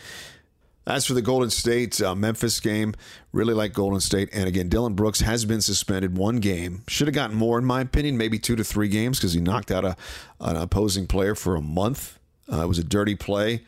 As 0.87 1.05
for 1.05 1.13
the 1.13 1.21
Golden 1.21 1.51
State 1.51 2.01
uh, 2.01 2.15
Memphis 2.15 2.59
game, 2.59 2.95
really 3.31 3.53
like 3.53 3.73
Golden 3.73 3.99
State. 3.99 4.29
And 4.33 4.47
again, 4.47 4.69
Dillon 4.69 4.95
Brooks 4.95 5.21
has 5.21 5.45
been 5.45 5.61
suspended 5.61 6.17
one 6.17 6.37
game. 6.37 6.81
Should 6.87 7.05
have 7.05 7.13
gotten 7.13 7.35
more, 7.35 7.59
in 7.59 7.65
my 7.65 7.81
opinion, 7.81 8.17
maybe 8.17 8.39
two 8.39 8.55
to 8.55 8.63
three 8.63 8.87
games 8.87 9.19
because 9.19 9.33
he 9.33 9.39
knocked 9.39 9.69
out 9.69 9.85
a, 9.85 9.95
an 10.39 10.55
opposing 10.55 11.05
player 11.05 11.35
for 11.35 11.55
a 11.55 11.61
month. 11.61 12.17
Uh, 12.51 12.63
it 12.63 12.67
was 12.67 12.79
a 12.79 12.83
dirty 12.83 13.13
play. 13.13 13.61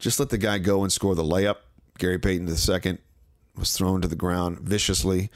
Just 0.00 0.18
let 0.18 0.30
the 0.30 0.38
guy 0.38 0.58
go 0.58 0.82
and 0.82 0.92
score 0.92 1.14
the 1.14 1.22
layup. 1.22 1.58
Gary 1.98 2.18
Payton 2.18 2.48
II 2.48 2.98
was 3.56 3.72
thrown 3.76 4.02
to 4.02 4.08
the 4.08 4.16
ground 4.16 4.58
viciously 4.58 5.30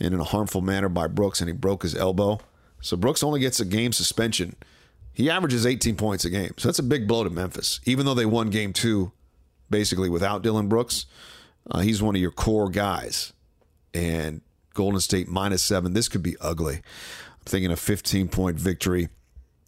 and 0.00 0.12
in 0.12 0.20
a 0.20 0.24
harmful 0.24 0.60
manner 0.60 0.88
by 0.88 1.06
Brooks, 1.06 1.40
and 1.40 1.48
he 1.48 1.54
broke 1.54 1.82
his 1.82 1.94
elbow. 1.94 2.40
So 2.84 2.98
Brooks 2.98 3.22
only 3.22 3.40
gets 3.40 3.60
a 3.60 3.64
game 3.64 3.92
suspension. 3.92 4.56
He 5.14 5.30
averages 5.30 5.64
18 5.64 5.96
points 5.96 6.26
a 6.26 6.30
game. 6.30 6.52
So 6.58 6.68
that's 6.68 6.78
a 6.78 6.82
big 6.82 7.08
blow 7.08 7.24
to 7.24 7.30
Memphis. 7.30 7.80
Even 7.86 8.04
though 8.04 8.12
they 8.12 8.26
won 8.26 8.50
game 8.50 8.74
two 8.74 9.10
basically 9.70 10.10
without 10.10 10.42
Dillon 10.42 10.68
Brooks, 10.68 11.06
uh, 11.70 11.80
he's 11.80 12.02
one 12.02 12.14
of 12.14 12.20
your 12.20 12.30
core 12.30 12.68
guys. 12.68 13.32
And 13.94 14.42
Golden 14.74 15.00
State 15.00 15.28
minus 15.28 15.62
seven. 15.62 15.94
This 15.94 16.08
could 16.10 16.22
be 16.22 16.36
ugly. 16.42 16.74
I'm 16.74 17.44
thinking 17.46 17.70
a 17.70 17.76
15 17.76 18.28
point 18.28 18.58
victory. 18.58 19.08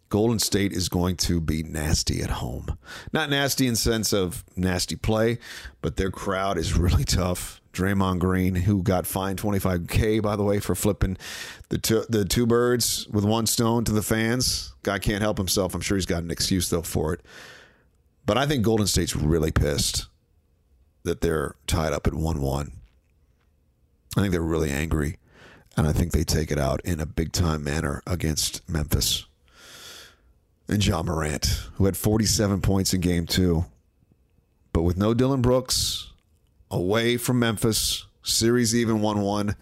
Golden 0.09 0.37
State 0.37 0.71
is 0.71 0.87
going 0.87 1.15
to 1.17 1.41
be 1.41 1.63
nasty 1.63 2.21
at 2.21 2.29
home. 2.29 2.77
Not 3.11 3.31
nasty 3.31 3.65
in 3.65 3.75
sense 3.75 4.13
of 4.13 4.45
nasty 4.55 4.95
play, 4.95 5.39
but 5.81 5.97
their 5.97 6.11
crowd 6.11 6.59
is 6.59 6.77
really 6.77 7.03
tough. 7.03 7.61
Draymond 7.77 8.19
Green, 8.19 8.55
who 8.55 8.81
got 8.81 9.05
fined 9.05 9.39
25k 9.39 10.21
by 10.21 10.35
the 10.35 10.43
way 10.43 10.59
for 10.59 10.75
flipping 10.75 11.17
the 11.69 11.77
two, 11.77 12.03
the 12.09 12.25
two 12.25 12.47
birds 12.47 13.07
with 13.07 13.23
one 13.23 13.45
stone 13.45 13.83
to 13.85 13.91
the 13.91 14.01
fans. 14.01 14.73
Guy 14.83 14.99
can't 14.99 15.21
help 15.21 15.37
himself. 15.37 15.75
I'm 15.75 15.81
sure 15.81 15.97
he's 15.97 16.05
got 16.05 16.23
an 16.23 16.31
excuse 16.31 16.69
though 16.69 16.81
for 16.81 17.13
it. 17.13 17.21
But 18.25 18.37
I 18.37 18.45
think 18.45 18.63
Golden 18.63 18.87
State's 18.87 19.15
really 19.15 19.51
pissed 19.51 20.07
that 21.03 21.21
they're 21.21 21.55
tied 21.67 21.93
up 21.93 22.07
at 22.07 22.13
1-1. 22.13 22.71
I 24.17 24.21
think 24.21 24.31
they're 24.31 24.41
really 24.41 24.71
angry 24.71 25.17
and 25.77 25.87
I 25.87 25.93
think 25.93 26.11
they 26.11 26.23
take 26.23 26.51
it 26.51 26.57
out 26.59 26.81
in 26.83 26.99
a 26.99 27.05
big 27.05 27.31
time 27.31 27.63
manner 27.63 28.01
against 28.07 28.67
Memphis. 28.67 29.25
And 30.67 30.85
Ja 30.85 31.03
Morant, 31.03 31.45
who 31.75 31.85
had 31.85 31.95
47 31.95 32.61
points 32.61 32.93
in 32.93 32.99
game 32.99 33.25
2, 33.25 33.63
but 34.73 34.81
with 34.83 34.97
no 34.97 35.15
Dillon 35.15 35.41
Brooks, 35.41 35.96
away 36.69 37.17
from 37.17 37.39
Memphis, 37.39 38.05
series 38.23 38.75
even 38.75 39.01
1 39.01 39.21
1. 39.21 39.55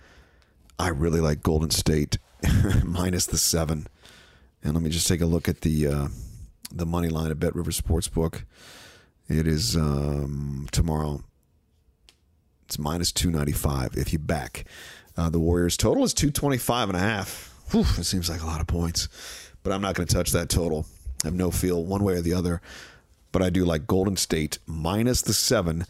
I 0.77 0.87
really 0.89 1.21
like 1.21 1.41
Golden 1.41 1.69
State 1.69 2.17
minus 2.83 3.25
the 3.25 3.37
seven. 3.37 3.87
And 4.63 4.73
let 4.73 4.83
me 4.83 4.89
just 4.89 5.07
take 5.07 5.21
a 5.21 5.25
look 5.25 5.47
at 5.47 5.61
the 5.61 5.87
uh, 5.87 6.07
the 6.71 6.85
money 6.85 7.09
line 7.09 7.31
at 7.31 7.39
Bet 7.39 7.55
River 7.55 7.71
Sportsbook. 7.71 8.43
It 9.29 9.47
is 9.47 9.75
um, 9.75 10.67
tomorrow. 10.71 11.23
It's 12.65 12.79
minus 12.79 13.11
295 13.11 13.95
if 13.95 14.11
you 14.11 14.19
back. 14.19 14.65
Uh, 15.15 15.29
the 15.29 15.39
Warriors 15.39 15.77
total 15.77 16.03
is 16.03 16.13
225 16.13 16.89
and 16.89 16.97
a 16.97 17.01
half. 17.01 17.53
Whew, 17.71 17.85
it 17.97 18.05
seems 18.05 18.29
like 18.29 18.41
a 18.41 18.45
lot 18.45 18.59
of 18.61 18.67
points, 18.67 19.07
but 19.63 19.71
I'm 19.71 19.81
not 19.81 19.95
going 19.95 20.07
to 20.07 20.13
touch 20.13 20.31
that 20.31 20.49
total. 20.49 20.85
I 21.23 21.27
have 21.27 21.33
no 21.33 21.51
feel 21.51 21.83
one 21.83 22.03
way 22.03 22.13
or 22.13 22.21
the 22.21 22.33
other, 22.33 22.61
but 23.31 23.41
I 23.41 23.49
do 23.49 23.65
like 23.65 23.87
Golden 23.87 24.17
State 24.17 24.59
minus 24.65 25.21
the 25.21 25.33
seven 25.33 25.85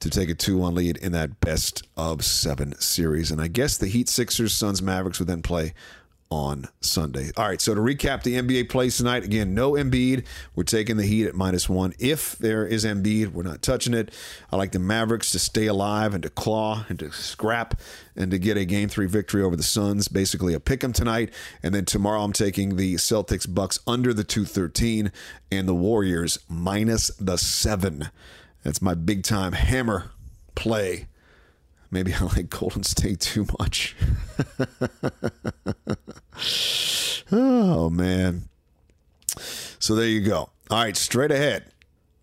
to 0.00 0.10
take 0.10 0.28
a 0.28 0.34
2 0.34 0.56
1 0.58 0.74
lead 0.74 0.96
in 0.98 1.12
that 1.12 1.40
best 1.40 1.86
of 1.96 2.24
seven 2.24 2.78
series. 2.80 3.30
And 3.30 3.40
I 3.40 3.48
guess 3.48 3.76
the 3.76 3.88
Heat, 3.88 4.08
Sixers, 4.08 4.54
Suns, 4.54 4.80
Mavericks 4.82 5.18
would 5.18 5.28
then 5.28 5.42
play 5.42 5.74
on 6.30 6.68
Sunday. 6.80 7.30
All 7.36 7.46
right, 7.46 7.60
so 7.60 7.74
to 7.74 7.80
recap 7.80 8.22
the 8.22 8.34
NBA 8.34 8.68
plays 8.68 8.96
tonight, 8.96 9.24
again, 9.24 9.54
no 9.54 9.72
Embiid. 9.72 10.26
We're 10.54 10.64
taking 10.64 10.96
the 10.96 11.06
Heat 11.06 11.26
at 11.26 11.34
minus 11.34 11.68
one. 11.68 11.94
If 11.98 12.36
there 12.38 12.66
is 12.66 12.84
Embiid, 12.84 13.32
we're 13.32 13.44
not 13.44 13.62
touching 13.62 13.94
it. 13.94 14.14
I 14.52 14.56
like 14.56 14.72
the 14.72 14.78
Mavericks 14.78 15.30
to 15.32 15.38
stay 15.38 15.66
alive 15.66 16.12
and 16.12 16.22
to 16.22 16.30
claw 16.30 16.84
and 16.88 16.98
to 16.98 17.10
scrap 17.12 17.80
and 18.14 18.30
to 18.30 18.38
get 18.38 18.56
a 18.56 18.64
game 18.64 18.88
three 18.88 19.06
victory 19.06 19.42
over 19.42 19.56
the 19.56 19.62
Suns. 19.62 20.08
Basically, 20.08 20.52
a 20.52 20.60
pick 20.60 20.84
'em 20.84 20.92
tonight. 20.92 21.32
And 21.62 21.74
then 21.74 21.86
tomorrow, 21.86 22.22
I'm 22.22 22.32
taking 22.32 22.76
the 22.76 22.96
Celtics 22.96 23.52
Bucks 23.52 23.78
under 23.86 24.12
the 24.12 24.24
213 24.24 25.10
and 25.50 25.66
the 25.66 25.74
Warriors 25.74 26.38
minus 26.48 27.10
the 27.18 27.38
seven. 27.38 28.10
That's 28.62 28.82
my 28.82 28.94
big 28.94 29.22
time 29.22 29.52
hammer 29.52 30.10
play. 30.54 31.08
Maybe 31.90 32.12
I 32.12 32.24
like 32.24 32.50
Golden 32.50 32.82
State 32.82 33.20
too 33.20 33.46
much. 33.58 33.96
oh, 37.32 37.88
man. 37.88 38.48
So 39.78 39.94
there 39.94 40.06
you 40.06 40.20
go. 40.20 40.50
All 40.70 40.82
right, 40.82 40.96
straight 40.96 41.30
ahead. 41.30 41.72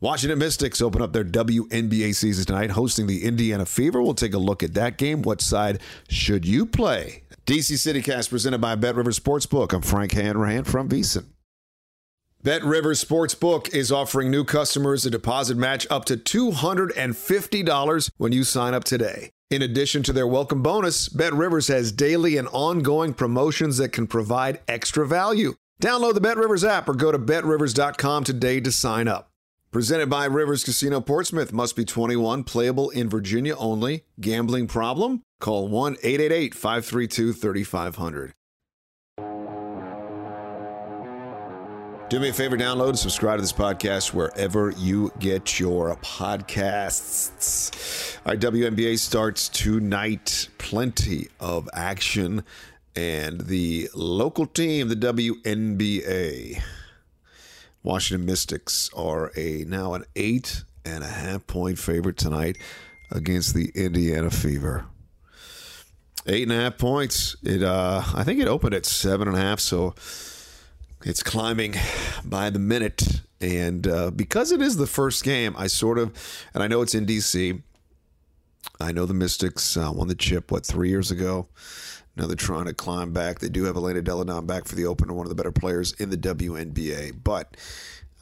Washington 0.02 0.38
Mystics 0.38 0.82
open 0.82 1.02
up 1.02 1.14
their 1.14 1.24
WNBA 1.24 2.14
season 2.14 2.46
tonight, 2.46 2.72
hosting 2.72 3.08
the 3.08 3.24
Indiana 3.24 3.66
Fever. 3.66 4.04
We'll 4.04 4.14
take 4.14 4.36
a 4.36 4.38
look 4.38 4.62
at 4.62 4.76
that 4.76 4.98
game. 4.98 5.24
What 5.24 5.42
side 5.42 5.82
should 6.10 6.46
you 6.46 6.68
play? 6.68 7.24
DC 7.48 7.74
CityCast 7.74 8.30
presented 8.30 8.60
by 8.60 8.76
Bet 8.76 8.96
River 8.96 9.12
Sportsbook. 9.12 9.74
I'm 9.74 9.82
Frank 9.82 10.12
Hanrahan 10.12 10.64
from 10.64 10.90
VSiN. 10.90 11.26
Bet 12.46 12.64
River 12.64 12.94
Sportsbook 12.94 13.74
is 13.74 13.92
offering 13.92 14.30
new 14.30 14.44
customers 14.44 15.04
a 15.04 15.10
deposit 15.10 15.58
match 15.58 15.88
up 15.90 16.06
to 16.06 16.16
$250 16.16 18.12
when 18.18 18.32
you 18.34 18.44
sign 18.44 18.76
up 18.76 18.84
today. 18.84 19.32
In 19.50 19.64
addition 19.64 20.04
to 20.04 20.14
their 20.14 20.28
welcome 20.28 20.62
bonus, 20.62 21.10
Bet 21.10 21.34
Rivers 21.34 21.70
has 21.70 21.92
daily 21.92 22.38
and 22.38 22.48
ongoing 22.50 23.16
promotions 23.16 23.78
that 23.78 23.90
can 23.90 24.06
provide 24.06 24.60
extra 24.68 25.08
value. 25.08 25.56
Download 25.82 26.14
the 26.14 26.22
Bet 26.22 26.38
Rivers 26.38 26.64
app 26.64 26.88
or 26.88 26.94
go 26.94 27.12
to 27.12 27.18
betrivers.com 27.18 28.24
today 28.24 28.60
to 28.60 28.72
sign 28.72 29.08
up. 29.08 29.32
Presented 29.72 30.12
by 30.12 30.26
Rivers 30.26 30.64
Casino 30.64 31.02
Portsmouth. 31.02 31.52
Must 31.52 31.76
be 31.76 31.84
21, 31.84 32.44
playable 32.44 32.92
in 32.92 33.10
Virginia 33.10 33.56
only. 33.56 34.04
Gambling 34.22 34.68
problem? 34.68 35.24
Call 35.40 35.68
1 35.68 35.94
888 36.04 36.54
532 36.54 37.34
3500. 37.34 38.34
Do 42.08 42.20
me 42.20 42.30
a 42.30 42.34
favor, 42.34 42.56
download 42.56 42.90
and 42.90 43.00
subscribe 43.00 43.40
to 43.40 43.42
this 43.42 43.52
podcast 43.52 44.14
wherever 44.14 44.70
you 44.78 45.12
get 45.18 45.60
your 45.60 45.96
podcasts. 45.98 47.72
Our 48.28 48.36
WNBA 48.36 49.00
starts 49.00 49.50
tonight. 49.50 50.50
Plenty 50.60 51.30
of 51.40 51.68
action. 51.74 52.44
And 52.96 53.42
the 53.42 53.90
local 53.96 54.46
team, 54.46 54.88
the 54.88 54.96
WNBA, 54.96 56.62
Washington 57.82 58.28
Mystics, 58.28 58.92
are 58.96 59.32
a 59.36 59.66
now 59.68 59.96
an 59.96 60.06
eight 60.16 60.64
and 60.86 61.04
a 61.04 61.08
half 61.08 61.48
point 61.48 61.80
favorite 61.80 62.18
tonight 62.18 62.60
against 63.10 63.56
the 63.56 63.72
Indiana 63.74 64.30
Fever. 64.30 64.86
Eight 66.28 66.44
and 66.44 66.52
a 66.52 66.56
half 66.56 66.78
points. 66.78 67.36
It 67.42 67.64
uh 67.64 68.04
I 68.14 68.24
think 68.24 68.40
it 68.40 68.48
opened 68.48 68.76
at 68.76 68.86
seven 68.86 69.28
and 69.28 69.36
a 69.36 69.42
half, 69.42 69.60
so 69.60 69.96
it's 71.06 71.24
climbing 71.24 71.76
by 72.26 72.50
the 72.50 72.60
minute. 72.60 73.22
And 73.40 73.88
uh, 73.88 74.12
because 74.12 74.52
it 74.52 74.62
is 74.62 74.76
the 74.76 74.88
first 74.88 75.24
game, 75.24 75.56
I 75.58 75.68
sort 75.68 76.00
of, 76.00 76.12
and 76.54 76.64
I 76.64 76.68
know 76.68 76.82
it's 76.82 76.96
in 76.96 77.06
DC. 77.06 77.62
I 78.80 78.92
know 78.92 79.06
the 79.06 79.14
Mystics 79.14 79.78
uh, 79.78 79.92
won 79.94 80.08
the 80.08 80.16
chip, 80.16 80.52
what, 80.52 80.66
three 80.66 80.90
years 80.90 81.12
ago? 81.12 81.48
Now 82.18 82.26
they're 82.28 82.36
trying 82.36 82.66
to 82.66 82.74
climb 82.74 83.14
back. 83.14 83.40
They 83.40 83.50
do 83.50 83.66
have 83.66 83.76
Elena 83.76 84.02
Delle 84.02 84.24
Donne 84.24 84.46
back 84.46 84.66
for 84.66 84.76
the 84.76 84.86
opener, 84.86 85.14
one 85.14 85.26
of 85.26 85.30
the 85.30 85.36
better 85.36 85.52
players 85.52 85.94
in 85.94 86.10
the 86.10 86.18
WNBA. 86.18 87.24
But 87.24 87.56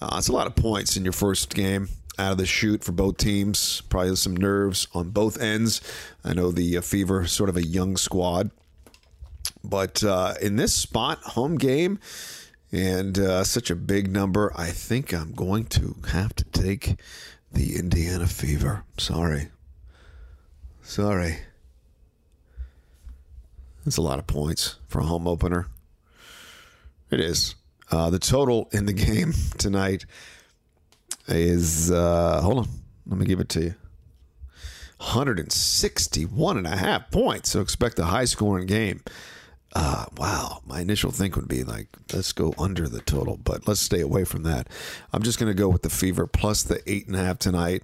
uh, 0.01 0.15
it's 0.17 0.27
a 0.27 0.33
lot 0.33 0.47
of 0.47 0.55
points 0.55 0.97
in 0.97 1.03
your 1.03 1.13
first 1.13 1.53
game 1.53 1.87
out 2.19 2.33
of 2.33 2.37
the 2.37 2.45
shoot 2.45 2.83
for 2.83 2.91
both 2.91 3.17
teams. 3.17 3.81
Probably 3.81 4.15
some 4.15 4.35
nerves 4.35 4.87
on 4.93 5.11
both 5.11 5.39
ends. 5.39 5.79
I 6.23 6.33
know 6.33 6.51
the 6.51 6.77
uh, 6.77 6.81
Fever, 6.81 7.27
sort 7.27 7.49
of 7.49 7.55
a 7.55 7.65
young 7.65 7.95
squad. 7.95 8.51
But 9.63 10.03
uh, 10.03 10.33
in 10.41 10.57
this 10.57 10.73
spot, 10.73 11.19
home 11.19 11.57
game, 11.57 11.99
and 12.73 13.19
uh, 13.19 13.43
such 13.43 13.69
a 13.69 13.75
big 13.75 14.11
number. 14.11 14.51
I 14.55 14.71
think 14.71 15.13
I'm 15.13 15.33
going 15.33 15.65
to 15.65 15.95
have 16.09 16.35
to 16.35 16.43
take 16.45 16.95
the 17.51 17.75
Indiana 17.75 18.25
Fever. 18.25 18.83
Sorry. 18.97 19.49
Sorry. 20.81 21.37
That's 23.85 23.97
a 23.97 24.01
lot 24.01 24.17
of 24.17 24.25
points 24.25 24.77
for 24.87 24.99
a 24.99 25.05
home 25.05 25.27
opener. 25.27 25.67
It 27.11 27.19
is. 27.19 27.53
Uh, 27.91 28.09
the 28.09 28.17
total 28.17 28.69
in 28.71 28.87
the 28.87 28.93
game 29.07 29.33
tonight 29.59 30.05
is, 31.27 31.91
uh, 31.91 32.41
hold 32.41 32.57
on, 32.57 32.67
let 33.05 33.19
me 33.19 33.25
give 33.25 33.39
it 33.39 33.49
to 33.49 33.61
you 33.61 33.75
161 34.97 36.57
and 36.57 36.65
a 36.65 36.75
half 36.75 37.11
points. 37.11 37.51
So 37.51 37.61
expect 37.61 37.99
a 37.99 38.05
high 38.05 38.25
scoring 38.25 38.65
game. 38.65 39.01
Uh, 39.75 40.05
wow, 40.17 40.61
my 40.67 40.81
initial 40.81 41.09
think 41.09 41.35
would 41.35 41.47
be 41.47 41.63
like, 41.63 41.87
let's 42.13 42.31
go 42.31 42.53
under 42.59 42.87
the 42.87 43.01
total, 43.01 43.37
but 43.37 43.67
let's 43.67 43.81
stay 43.81 44.01
away 44.01 44.23
from 44.23 44.43
that. 44.43 44.67
I'm 45.11 45.23
just 45.23 45.39
going 45.39 45.51
to 45.51 45.59
go 45.59 45.67
with 45.67 45.81
the 45.81 45.89
Fever 45.89 46.27
plus 46.27 46.61
the 46.61 46.79
eight 46.85 47.07
and 47.07 47.15
a 47.15 47.23
half 47.23 47.39
tonight 47.39 47.81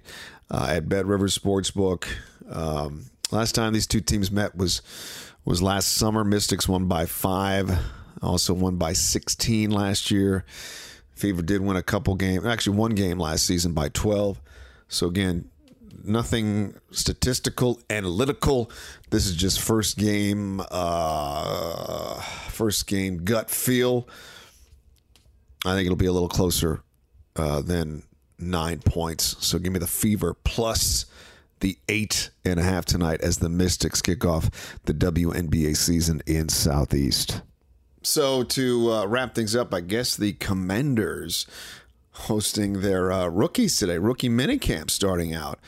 uh, 0.50 0.68
at 0.70 0.88
Bet 0.88 1.04
River 1.04 1.26
Sportsbook. 1.26 2.06
Um, 2.48 3.06
last 3.32 3.56
time 3.56 3.72
these 3.72 3.88
two 3.88 4.00
teams 4.00 4.30
met 4.30 4.56
was 4.56 4.82
was 5.44 5.62
last 5.62 5.92
summer. 5.92 6.22
Mystics 6.22 6.68
won 6.68 6.86
by 6.86 7.06
five, 7.06 7.76
also 8.22 8.54
won 8.54 8.76
by 8.76 8.92
16 8.92 9.70
last 9.70 10.12
year. 10.12 10.44
Fever 11.14 11.42
did 11.42 11.60
win 11.60 11.76
a 11.76 11.82
couple 11.82 12.14
games, 12.14 12.46
actually 12.46 12.76
one 12.76 12.94
game 12.94 13.18
last 13.18 13.46
season 13.46 13.72
by 13.72 13.88
12. 13.88 14.40
So 14.88 15.08
again, 15.08 15.49
nothing 16.04 16.74
statistical, 16.90 17.80
analytical. 17.90 18.70
This 19.10 19.26
is 19.26 19.36
just 19.36 19.60
first 19.60 19.98
game, 19.98 20.62
uh, 20.70 22.20
first 22.48 22.86
game 22.86 23.24
gut 23.24 23.50
feel. 23.50 24.08
I 25.64 25.74
think 25.74 25.86
it'll 25.86 25.96
be 25.96 26.06
a 26.06 26.12
little 26.12 26.28
closer 26.28 26.82
uh, 27.36 27.60
than 27.60 28.02
nine 28.38 28.80
points. 28.80 29.36
So 29.40 29.58
give 29.58 29.72
me 29.72 29.78
the 29.78 29.86
Fever 29.86 30.34
plus 30.34 31.06
the 31.60 31.78
eight 31.88 32.30
and 32.44 32.58
a 32.58 32.62
half 32.62 32.86
tonight 32.86 33.20
as 33.20 33.38
the 33.38 33.48
Mystics 33.48 34.00
kick 34.00 34.24
off 34.24 34.50
the 34.84 34.94
WNBA 34.94 35.76
season 35.76 36.22
in 36.26 36.48
Southeast. 36.48 37.42
So 38.02 38.42
to 38.44 38.92
uh, 38.92 39.06
wrap 39.06 39.34
things 39.34 39.54
up, 39.54 39.74
I 39.74 39.80
guess 39.80 40.16
the 40.16 40.32
Commanders 40.32 41.46
hosting 42.12 42.80
their 42.80 43.12
uh, 43.12 43.28
rookies 43.28 43.76
today, 43.76 43.98
rookie 43.98 44.28
minicamp 44.28 44.90
starting 44.90 45.34
out 45.34 45.58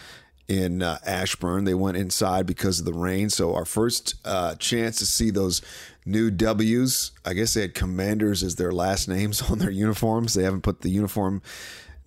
in 0.48 0.82
uh, 0.82 0.98
Ashburn. 1.06 1.64
They 1.64 1.74
went 1.74 1.96
inside 1.96 2.46
because 2.46 2.78
of 2.78 2.84
the 2.84 2.92
rain. 2.92 3.30
So 3.30 3.54
our 3.54 3.64
first 3.64 4.14
uh, 4.24 4.54
chance 4.56 4.98
to 4.98 5.06
see 5.06 5.30
those 5.30 5.62
new 6.04 6.30
W's. 6.30 7.12
I 7.24 7.32
guess 7.34 7.54
they 7.54 7.62
had 7.62 7.74
Commanders 7.74 8.42
as 8.42 8.56
their 8.56 8.72
last 8.72 9.08
names 9.08 9.42
on 9.50 9.58
their 9.58 9.70
uniforms. 9.70 10.34
They 10.34 10.44
haven't 10.44 10.62
put 10.62 10.80
the 10.80 10.90
uniform 10.90 11.42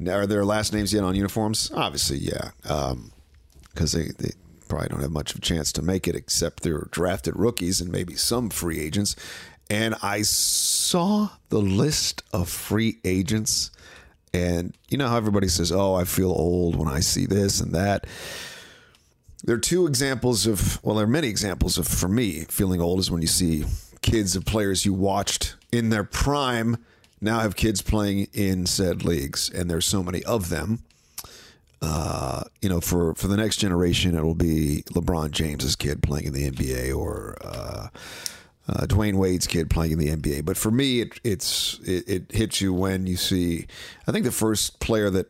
are 0.07 0.27
their 0.27 0.45
last 0.45 0.73
names 0.73 0.93
yet 0.93 1.03
on 1.03 1.15
uniforms. 1.15 1.71
Obviously, 1.73 2.17
yeah, 2.17 2.51
because 2.61 3.95
um, 3.95 4.01
they, 4.01 4.07
they 4.17 4.31
probably 4.67 4.89
don't 4.89 5.01
have 5.01 5.11
much 5.11 5.31
of 5.31 5.37
a 5.37 5.41
chance 5.41 5.71
to 5.73 5.81
make 5.81 6.07
it 6.07 6.15
except 6.15 6.63
they're 6.63 6.87
drafted 6.91 7.35
rookies 7.35 7.81
and 7.81 7.91
maybe 7.91 8.15
some 8.15 8.49
free 8.49 8.79
agents. 8.79 9.15
And 9.69 9.95
I 10.03 10.21
saw 10.21 11.29
the 11.49 11.59
list 11.59 12.23
of 12.33 12.49
free 12.49 12.99
agents 13.03 13.71
and 14.35 14.75
you 14.89 14.97
know 14.97 15.07
how 15.07 15.17
everybody 15.17 15.47
says, 15.47 15.71
"Oh, 15.71 15.95
I 15.95 16.03
feel 16.03 16.29
old 16.29 16.75
when 16.75 16.87
I 16.87 16.99
see 16.99 17.25
this 17.25 17.61
and 17.61 17.73
that." 17.73 18.05
There 19.43 19.55
are 19.55 19.59
two 19.59 19.85
examples 19.85 20.47
of, 20.47 20.83
well, 20.83 20.95
there 20.95 21.05
are 21.05 21.07
many 21.07 21.27
examples 21.27 21.77
of, 21.77 21.87
for 21.87 22.07
me, 22.07 22.45
feeling 22.49 22.81
old 22.81 22.99
is 22.99 23.11
when 23.11 23.21
you 23.21 23.27
see 23.27 23.63
kids 24.01 24.35
of 24.35 24.43
players 24.43 24.85
you 24.85 24.93
watched 24.93 25.55
in 25.71 25.89
their 25.89 26.03
prime 26.03 26.77
now 27.21 27.39
have 27.39 27.55
kids 27.55 27.81
playing 27.81 28.27
in 28.33 28.65
said 28.65 29.05
leagues, 29.05 29.49
and 29.49 29.69
there's 29.69 29.85
so 29.85 30.03
many 30.03 30.23
of 30.23 30.49
them. 30.49 30.83
Uh, 31.81 32.43
you 32.61 32.69
know, 32.69 32.81
for 32.81 33.13
for 33.15 33.27
the 33.27 33.37
next 33.37 33.57
generation, 33.57 34.15
it 34.15 34.23
will 34.23 34.35
be 34.35 34.83
LeBron 34.89 35.31
James's 35.31 35.75
kid 35.75 36.01
playing 36.01 36.25
in 36.25 36.33
the 36.33 36.49
NBA, 36.49 36.95
or 36.95 37.37
uh, 37.41 37.87
uh, 38.67 38.85
Dwyane 38.85 39.15
Wade's 39.15 39.47
kid 39.47 39.69
playing 39.69 39.91
in 39.91 39.99
the 39.99 40.09
NBA. 40.09 40.45
But 40.45 40.57
for 40.57 40.71
me, 40.71 41.01
it, 41.01 41.19
it's 41.23 41.79
it, 41.79 42.07
it, 42.07 42.31
hits 42.31 42.61
you 42.61 42.73
when 42.73 43.05
you 43.05 43.17
see. 43.17 43.67
I 44.07 44.11
think 44.11 44.25
the 44.25 44.31
first 44.31 44.79
player 44.79 45.09
that 45.11 45.27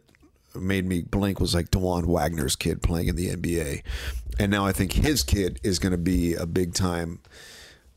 made 0.56 0.86
me 0.86 1.02
blink 1.02 1.40
was 1.40 1.54
like 1.54 1.70
Dajuan 1.72 2.06
Wagner's 2.06 2.56
kid 2.56 2.82
playing 2.82 3.08
in 3.08 3.16
the 3.16 3.36
NBA, 3.36 3.84
and 4.40 4.52
now 4.52 4.66
I 4.66 4.72
think 4.72 4.94
his 4.94 5.24
kid 5.24 5.60
is 5.64 5.80
going 5.80 5.92
to 5.92 5.98
be 5.98 6.34
a 6.34 6.46
big 6.46 6.74
time 6.74 7.20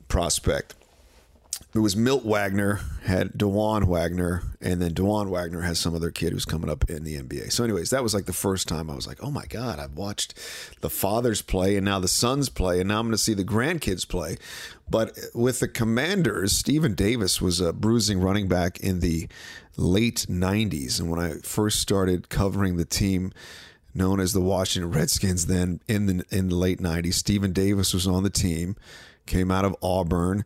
prospect. 0.08 0.74
It 1.74 1.80
was 1.80 1.94
Milt 1.94 2.24
Wagner 2.24 2.80
had 3.04 3.34
Dajuan 3.34 3.84
Wagner, 3.84 4.42
and 4.60 4.80
then 4.80 4.94
Dajuan 4.94 5.28
Wagner 5.28 5.60
has 5.60 5.78
some 5.78 5.94
other 5.94 6.10
kid 6.10 6.32
who's 6.32 6.46
coming 6.46 6.70
up 6.70 6.88
in 6.88 7.04
the 7.04 7.16
NBA. 7.16 7.52
So, 7.52 7.62
anyways, 7.62 7.90
that 7.90 8.02
was 8.02 8.14
like 8.14 8.24
the 8.24 8.32
first 8.32 8.66
time 8.68 8.90
I 8.90 8.94
was 8.94 9.06
like, 9.06 9.22
oh 9.22 9.30
my 9.30 9.44
God, 9.44 9.78
I've 9.78 9.92
watched 9.92 10.32
the 10.80 10.88
fathers 10.88 11.42
play, 11.42 11.76
and 11.76 11.84
now 11.84 11.98
the 11.98 12.08
sons 12.08 12.48
play, 12.48 12.80
and 12.80 12.88
now 12.88 13.00
I'm 13.00 13.06
going 13.06 13.12
to 13.12 13.18
see 13.18 13.34
the 13.34 13.44
grandkids 13.44 14.08
play. 14.08 14.38
But 14.88 15.18
with 15.34 15.60
the 15.60 15.68
Commanders, 15.68 16.52
Stephen 16.56 16.94
Davis 16.94 17.42
was 17.42 17.60
a 17.60 17.74
bruising 17.74 18.18
running 18.18 18.48
back 18.48 18.80
in 18.80 19.00
the 19.00 19.28
late 19.76 20.26
90s. 20.28 20.98
And 20.98 21.10
when 21.10 21.20
I 21.20 21.34
first 21.42 21.80
started 21.80 22.30
covering 22.30 22.78
the 22.78 22.86
team, 22.86 23.30
known 23.94 24.20
as 24.20 24.32
the 24.32 24.40
Washington 24.40 24.90
Redskins, 24.90 25.46
then 25.46 25.80
in 25.86 26.06
the 26.06 26.24
in 26.30 26.48
the 26.48 26.54
late 26.54 26.80
'90s. 26.80 27.14
Stephen 27.14 27.52
Davis 27.52 27.92
was 27.92 28.06
on 28.06 28.22
the 28.22 28.30
team, 28.30 28.76
came 29.26 29.50
out 29.50 29.64
of 29.64 29.76
Auburn. 29.82 30.44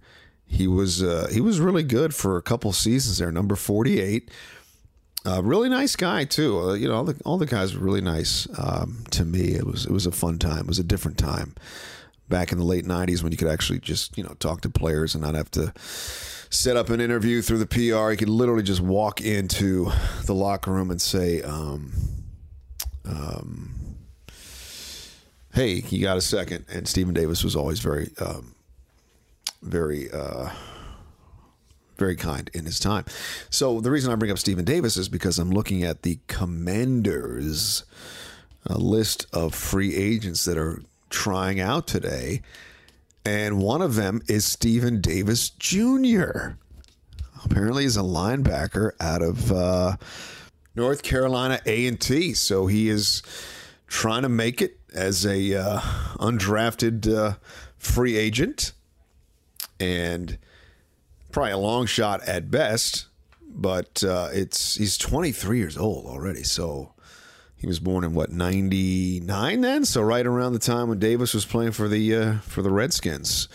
He 0.53 0.67
was 0.67 1.03
uh, 1.03 1.29
he 1.33 1.41
was 1.41 1.61
really 1.61 1.83
good 1.83 2.15
for 2.15 2.37
a 2.37 2.43
couple 2.43 2.73
seasons 2.73 3.19
there. 3.19 3.33
Number 3.33 3.57
48, 3.57 4.31
uh, 5.25 5.43
really 5.43 5.69
nice 5.69 5.97
guy 5.97 6.25
too. 6.25 6.61
Uh, 6.61 6.73
you 6.75 6.88
know, 6.88 6.95
all 6.95 7.05
the 7.05 7.21
all 7.25 7.38
the 7.38 7.47
guys 7.47 7.75
were 7.75 7.85
really 7.85 8.03
nice 8.03 8.47
um, 8.59 9.05
to 9.12 9.25
me. 9.25 9.55
It 9.55 9.67
was 9.67 9.87
it 9.87 9.91
was 9.91 10.07
a 10.07 10.12
fun 10.12 10.38
time. 10.38 10.61
It 10.61 10.67
was 10.67 10.79
a 10.79 10.85
different 10.85 11.17
time 11.17 11.55
back 12.29 12.53
in 12.53 12.59
the 12.59 12.65
late 12.65 12.85
'90s 12.85 13.23
when 13.23 13.33
you 13.33 13.38
could 13.38 13.49
actually 13.49 13.79
just 13.79 14.17
you 14.19 14.23
know 14.23 14.35
talk 14.41 14.61
to 14.61 14.71
players 14.71 15.15
and 15.15 15.25
not 15.25 15.35
have 15.35 15.51
to 15.53 15.73
set 15.79 16.77
up 16.77 16.91
an 16.91 17.01
interview 17.01 17.41
through 17.41 17.59
the 17.59 17.67
PR. 17.67 18.11
You 18.11 18.17
could 18.19 18.29
literally 18.29 18.62
just 18.62 18.83
walk 18.83 19.23
into 19.23 19.91
the 20.27 20.35
locker 20.35 20.71
room 20.71 20.91
and 20.91 21.01
say. 21.01 21.41
Um, 21.43 21.93
um, 23.05 23.73
hey, 25.55 25.83
you 25.88 26.03
got 26.03 26.17
a 26.17 26.23
second? 26.23 26.65
And 26.73 26.88
Stephen 26.88 27.15
Davis 27.15 27.45
was 27.45 27.57
always 27.57 27.81
very, 27.81 28.11
um, 28.19 28.55
very, 29.62 30.11
uh, 30.11 30.51
very 31.96 32.16
kind 32.16 32.51
in 32.53 32.64
his 32.64 32.79
time. 32.79 33.05
So 33.51 33.81
the 33.81 33.90
reason 33.90 34.12
I 34.12 34.16
bring 34.16 34.31
up 34.31 34.38
Stephen 34.38 34.64
Davis 34.64 34.96
is 34.96 35.09
because 35.09 35.38
I'm 35.38 35.51
looking 35.51 35.83
at 35.83 36.03
the 36.03 36.18
Commanders 36.27 37.85
uh, 38.68 38.77
list 38.77 39.27
of 39.33 39.55
free 39.55 39.94
agents 39.94 40.44
that 40.44 40.59
are 40.59 40.83
trying 41.11 41.61
out 41.61 41.87
today, 41.87 42.42
and 43.25 43.61
one 43.61 43.83
of 43.83 43.94
them 43.94 44.22
is 44.29 44.44
Stephen 44.44 45.01
Davis 45.01 45.51
Jr. 45.51 46.57
Apparently, 47.44 47.85
he's 47.85 47.96
a 47.96 48.03
linebacker 48.03 48.92
out 49.01 49.22
of. 49.22 49.53
Uh, 49.53 49.96
North 50.75 51.03
Carolina 51.03 51.61
A&T. 51.66 52.35
So 52.35 52.66
he 52.66 52.88
is 52.88 53.22
trying 53.87 54.22
to 54.22 54.29
make 54.29 54.62
it 54.62 54.79
as 54.94 55.27
a 55.27 55.55
uh, 55.55 55.81
undrafted 56.18 57.12
uh, 57.12 57.37
free 57.77 58.16
agent 58.16 58.72
and 59.83 60.38
probably 61.33 61.53
a 61.53 61.59
long 61.59 61.87
shot 61.87 62.23
at 62.23 62.51
best, 62.51 63.07
but 63.49 64.05
uh, 64.05 64.29
it's 64.33 64.77
he's 64.77 64.97
23 64.97 65.59
years 65.59 65.77
old 65.77 66.07
already. 66.07 66.45
So 66.45 66.92
he 67.57 67.66
was 67.66 67.81
born 67.81 68.05
in 68.05 68.14
what 68.14 68.31
99 68.31 69.61
then, 69.61 69.85
so 69.85 70.03
right 70.03 70.27
around 70.27 70.53
the 70.53 70.59
time 70.59 70.88
when 70.88 70.99
Davis 70.99 71.35
was 71.35 71.45
playing 71.45 71.73
for 71.73 71.88
the 71.88 72.14
uh, 72.14 72.38
for 72.38 72.62
the 72.62 72.71
Redskins. 72.71 73.49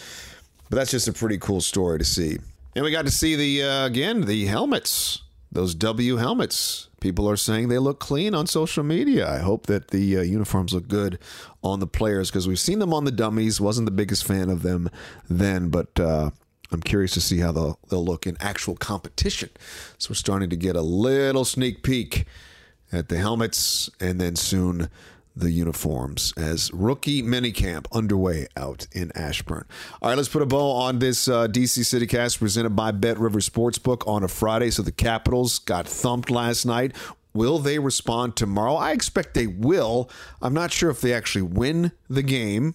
But 0.69 0.75
that's 0.75 0.91
just 0.91 1.07
a 1.07 1.13
pretty 1.13 1.37
cool 1.37 1.61
story 1.61 1.97
to 1.99 2.05
see. 2.05 2.37
And 2.75 2.83
we 2.83 2.91
got 2.91 3.05
to 3.05 3.11
see 3.11 3.35
the 3.35 3.63
uh, 3.63 3.85
again 3.85 4.21
the 4.21 4.45
helmets 4.45 5.21
those 5.51 5.73
W 5.75 6.17
helmets. 6.17 6.86
People 6.99 7.29
are 7.29 7.37
saying 7.37 7.67
they 7.67 7.77
look 7.77 7.99
clean 7.99 8.33
on 8.33 8.47
social 8.47 8.83
media. 8.83 9.29
I 9.29 9.37
hope 9.37 9.67
that 9.67 9.89
the 9.89 10.17
uh, 10.17 10.21
uniforms 10.21 10.73
look 10.73 10.87
good 10.87 11.19
on 11.63 11.79
the 11.79 11.87
players 11.87 12.31
because 12.31 12.47
we've 12.47 12.59
seen 12.59 12.79
them 12.79 12.93
on 12.93 13.05
the 13.05 13.11
dummies. 13.11 13.61
Wasn't 13.61 13.85
the 13.85 13.91
biggest 13.91 14.25
fan 14.25 14.49
of 14.49 14.63
them 14.63 14.89
then, 15.29 15.69
but 15.69 15.99
uh, 15.99 16.31
I'm 16.71 16.81
curious 16.81 17.11
to 17.13 17.21
see 17.21 17.39
how 17.39 17.51
they'll, 17.51 17.79
they'll 17.89 18.03
look 18.03 18.25
in 18.25 18.35
actual 18.39 18.75
competition. 18.75 19.49
So 19.97 20.11
we're 20.11 20.15
starting 20.15 20.49
to 20.49 20.55
get 20.55 20.75
a 20.75 20.81
little 20.81 21.45
sneak 21.45 21.83
peek 21.83 22.25
at 22.91 23.09
the 23.09 23.17
helmets 23.17 23.89
and 23.99 24.19
then 24.19 24.35
soon 24.35 24.89
the 25.39 25.51
uniforms 25.51 26.33
as 26.37 26.71
rookie 26.73 27.21
minicamp 27.21 27.85
underway 27.91 28.47
out 28.55 28.87
in 28.91 29.11
Ashburn. 29.15 29.65
All 30.01 30.09
right, 30.09 30.17
let's 30.17 30.29
put 30.29 30.41
a 30.41 30.45
bow 30.45 30.71
on 30.71 30.99
this 30.99 31.27
uh, 31.27 31.47
DC 31.47 31.79
CityCast 31.81 32.39
presented 32.39 32.71
by 32.71 32.91
Bet 32.91 33.17
River 33.19 33.39
Sportsbook 33.39 34.07
on 34.07 34.23
a 34.23 34.27
Friday. 34.27 34.71
So 34.71 34.81
the 34.81 34.91
Capitals 34.91 35.59
got 35.59 35.87
thumped 35.87 36.29
last 36.29 36.65
night. 36.65 36.95
Will 37.33 37.59
they 37.59 37.77
respond 37.77 38.35
tomorrow? 38.35 38.75
I 38.75 38.91
expect 38.91 39.35
they 39.35 39.47
will. 39.47 40.09
I'm 40.41 40.53
not 40.53 40.71
sure 40.71 40.89
if 40.89 41.01
they 41.01 41.13
actually 41.13 41.43
win 41.43 41.91
the 42.09 42.23
game, 42.23 42.73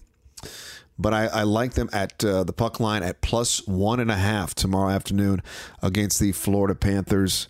but 0.97 1.13
I, 1.13 1.25
I 1.25 1.43
like 1.43 1.73
them 1.73 1.89
at 1.91 2.23
uh, 2.23 2.45
the 2.45 2.53
puck 2.53 2.79
line 2.79 3.03
at 3.03 3.21
plus 3.21 3.67
one 3.67 3.99
and 3.99 4.09
a 4.09 4.15
half 4.15 4.55
tomorrow 4.55 4.89
afternoon 4.89 5.41
against 5.81 6.19
the 6.19 6.31
Florida 6.31 6.75
Panthers. 6.75 7.49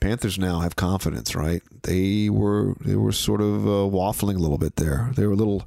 Panthers 0.00 0.38
now 0.38 0.60
have 0.60 0.76
confidence, 0.76 1.34
right? 1.34 1.62
They 1.82 2.28
were 2.28 2.74
they 2.80 2.96
were 2.96 3.12
sort 3.12 3.40
of 3.40 3.66
uh, 3.66 3.88
waffling 3.94 4.36
a 4.36 4.40
little 4.40 4.58
bit 4.58 4.76
there. 4.76 5.10
They 5.14 5.26
were 5.26 5.32
a 5.32 5.36
little. 5.36 5.64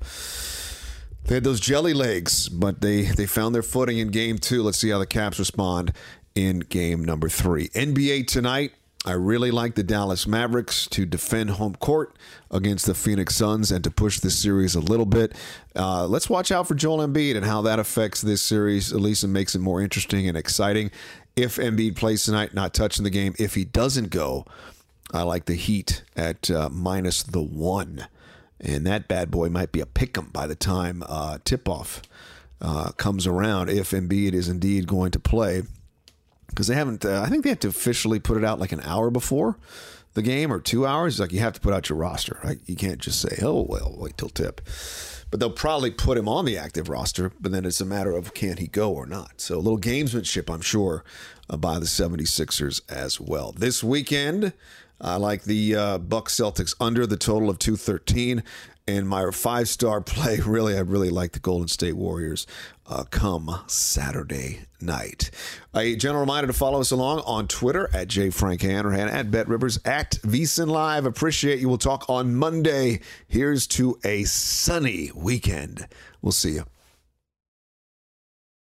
They 1.26 1.36
had 1.36 1.44
those 1.44 1.60
jelly 1.60 1.94
legs, 1.94 2.50
but 2.50 2.82
they 2.82 3.04
they 3.04 3.26
found 3.26 3.56
their 3.56 3.64
footing 3.64 3.98
in 3.98 4.10
game 4.10 4.38
two. 4.38 4.64
Let's 4.64 4.78
see 4.78 4.90
how 4.90 5.00
the 5.00 5.06
Caps 5.06 5.40
respond 5.40 5.94
in 6.36 6.60
game 6.60 7.04
number 7.04 7.30
three. 7.30 7.70
NBA 7.70 8.28
tonight. 8.28 8.74
I 9.08 9.12
really 9.12 9.52
like 9.52 9.76
the 9.76 9.84
Dallas 9.84 10.26
Mavericks 10.26 10.88
to 10.88 11.06
defend 11.06 11.52
home 11.52 11.76
court 11.76 12.16
against 12.50 12.88
the 12.88 12.96
Phoenix 12.96 13.36
Suns 13.36 13.72
and 13.72 13.84
to 13.84 13.92
push 13.92 14.20
this 14.20 14.36
series 14.36 14.74
a 14.74 14.80
little 14.80 15.06
bit. 15.06 15.34
Uh, 15.76 16.08
let's 16.08 16.28
watch 16.28 16.52
out 16.52 16.68
for 16.68 16.74
Joel 16.74 17.08
Embiid 17.08 17.36
and 17.36 17.46
how 17.46 17.62
that 17.62 17.78
affects 17.78 18.22
this 18.22 18.42
series, 18.42 18.92
at 18.92 19.00
least 19.00 19.24
it 19.24 19.28
makes 19.28 19.54
it 19.54 19.60
more 19.60 19.80
interesting 19.80 20.28
and 20.28 20.36
exciting 20.36 20.90
if 21.36 21.58
Embiid 21.58 21.96
plays 21.96 22.24
tonight, 22.24 22.54
not 22.54 22.74
touching 22.74 23.04
the 23.04 23.10
game. 23.10 23.36
If 23.38 23.56
he 23.56 23.66
doesn't 23.66 24.10
go, 24.10 24.46
I 25.14 25.24
like 25.24 25.46
the 25.46 25.56
Heat 25.56 26.04
at 26.16 26.50
uh, 26.50 26.70
minus 26.70 27.24
the 27.24 27.42
one. 27.42 28.08
And 28.60 28.86
that 28.88 29.08
bad 29.08 29.32
boy 29.32 29.50
might 29.50 29.72
be 29.72 29.82
a 29.82 29.86
pick 29.86 30.18
'em 30.18 30.30
by 30.32 30.48
the 30.48 30.56
time 30.56 31.04
uh, 31.08 31.40
tip 31.44 31.68
off 31.68 32.02
uh, 32.62 32.92
comes 32.92 33.28
around 33.28 33.70
if 33.70 33.92
Embiid 33.92 34.34
is 34.34 34.48
indeed 34.48 34.88
going 34.88 35.12
to 35.12 35.20
play. 35.20 35.64
Because 36.48 36.68
they 36.68 36.76
haven't, 36.76 37.04
uh, 37.04 37.22
I 37.26 37.30
think 37.30 37.44
they 37.44 37.50
have 37.50 37.60
to 37.60 37.68
officially 37.68 38.20
put 38.20 38.38
it 38.38 38.46
out 38.46 38.60
like 38.60 38.72
an 38.72 38.82
hour 38.82 39.10
before 39.10 39.58
the 40.14 40.22
game 40.22 40.54
or 40.54 40.62
two 40.62 40.86
hours. 40.86 41.20
Like 41.20 41.34
you 41.34 41.40
have 41.40 41.54
to 41.54 41.60
put 41.60 41.74
out 41.74 41.90
your 41.90 41.98
roster. 41.98 42.40
Right? 42.44 42.60
You 42.66 42.78
can't 42.78 43.00
just 43.00 43.20
say, 43.20 43.40
oh, 43.42 43.62
well, 43.62 43.94
wait 43.98 44.18
till 44.18 44.30
tip 44.30 44.62
but 45.32 45.40
they'll 45.40 45.50
probably 45.50 45.92
put 45.92 46.18
him 46.18 46.28
on 46.28 46.46
the 46.46 46.58
active 46.58 46.90
roster. 46.90 47.32
But 47.40 47.52
then 47.52 47.66
it's 47.66 47.82
a 47.82 47.86
matter 47.86 48.16
of 48.16 48.34
can 48.34 48.58
he 48.58 48.68
go 48.68 48.94
or 48.94 49.06
not. 49.06 49.42
So 49.42 49.56
a 49.56 49.60
little 49.60 49.80
gamesmanship, 49.80 50.54
I'm 50.54 50.62
sure, 50.62 51.04
uh, 51.50 51.58
by 51.58 51.80
the 51.80 51.86
76ers 51.86 52.82
as 52.90 53.20
well. 53.20 53.52
This 53.52 53.84
weekend, 53.84 54.54
I 55.00 55.18
like 55.18 55.44
the 55.44 55.76
uh, 55.76 55.98
Bucks 55.98 56.36
Celtics 56.36 56.74
under 56.80 57.06
the 57.06 57.18
total 57.18 57.50
of 57.50 57.60
213. 57.60 58.44
And 58.88 59.10
my 59.10 59.32
five 59.32 59.68
star 59.68 60.00
play, 60.02 60.40
really, 60.46 60.78
I 60.78 60.82
really 60.82 61.10
like 61.10 61.32
the 61.32 61.40
Golden 61.40 61.68
State 61.68 61.96
Warriors 61.96 62.46
uh, 62.88 63.04
come 63.10 63.64
Saturday 63.68 64.62
night. 64.80 65.32
A 65.76 65.96
general 65.96 66.22
reminder 66.22 66.48
to 66.48 66.54
follow 66.54 66.80
us 66.80 66.92
along 66.92 67.22
on 67.26 67.48
Twitter 67.48 67.90
at 67.94 68.10
jfrankhanrahan, 68.10 69.12
at 69.12 69.32
Bet 69.32 69.48
Rivers, 69.48 69.80
at 69.86 70.12
VSiN 70.22 70.68
Live. 70.68 71.06
Appreciate 71.06 71.60
you. 71.60 71.68
We'll 71.68 71.80
talk 71.80 72.08
on 72.10 72.36
Monday. 72.36 73.00
Here's 73.28 73.66
to 73.68 73.98
a 74.04 74.24
sunny 74.26 75.12
weekend. 75.16 75.88
We'll 76.22 76.32
see 76.32 76.54
you. 76.54 76.66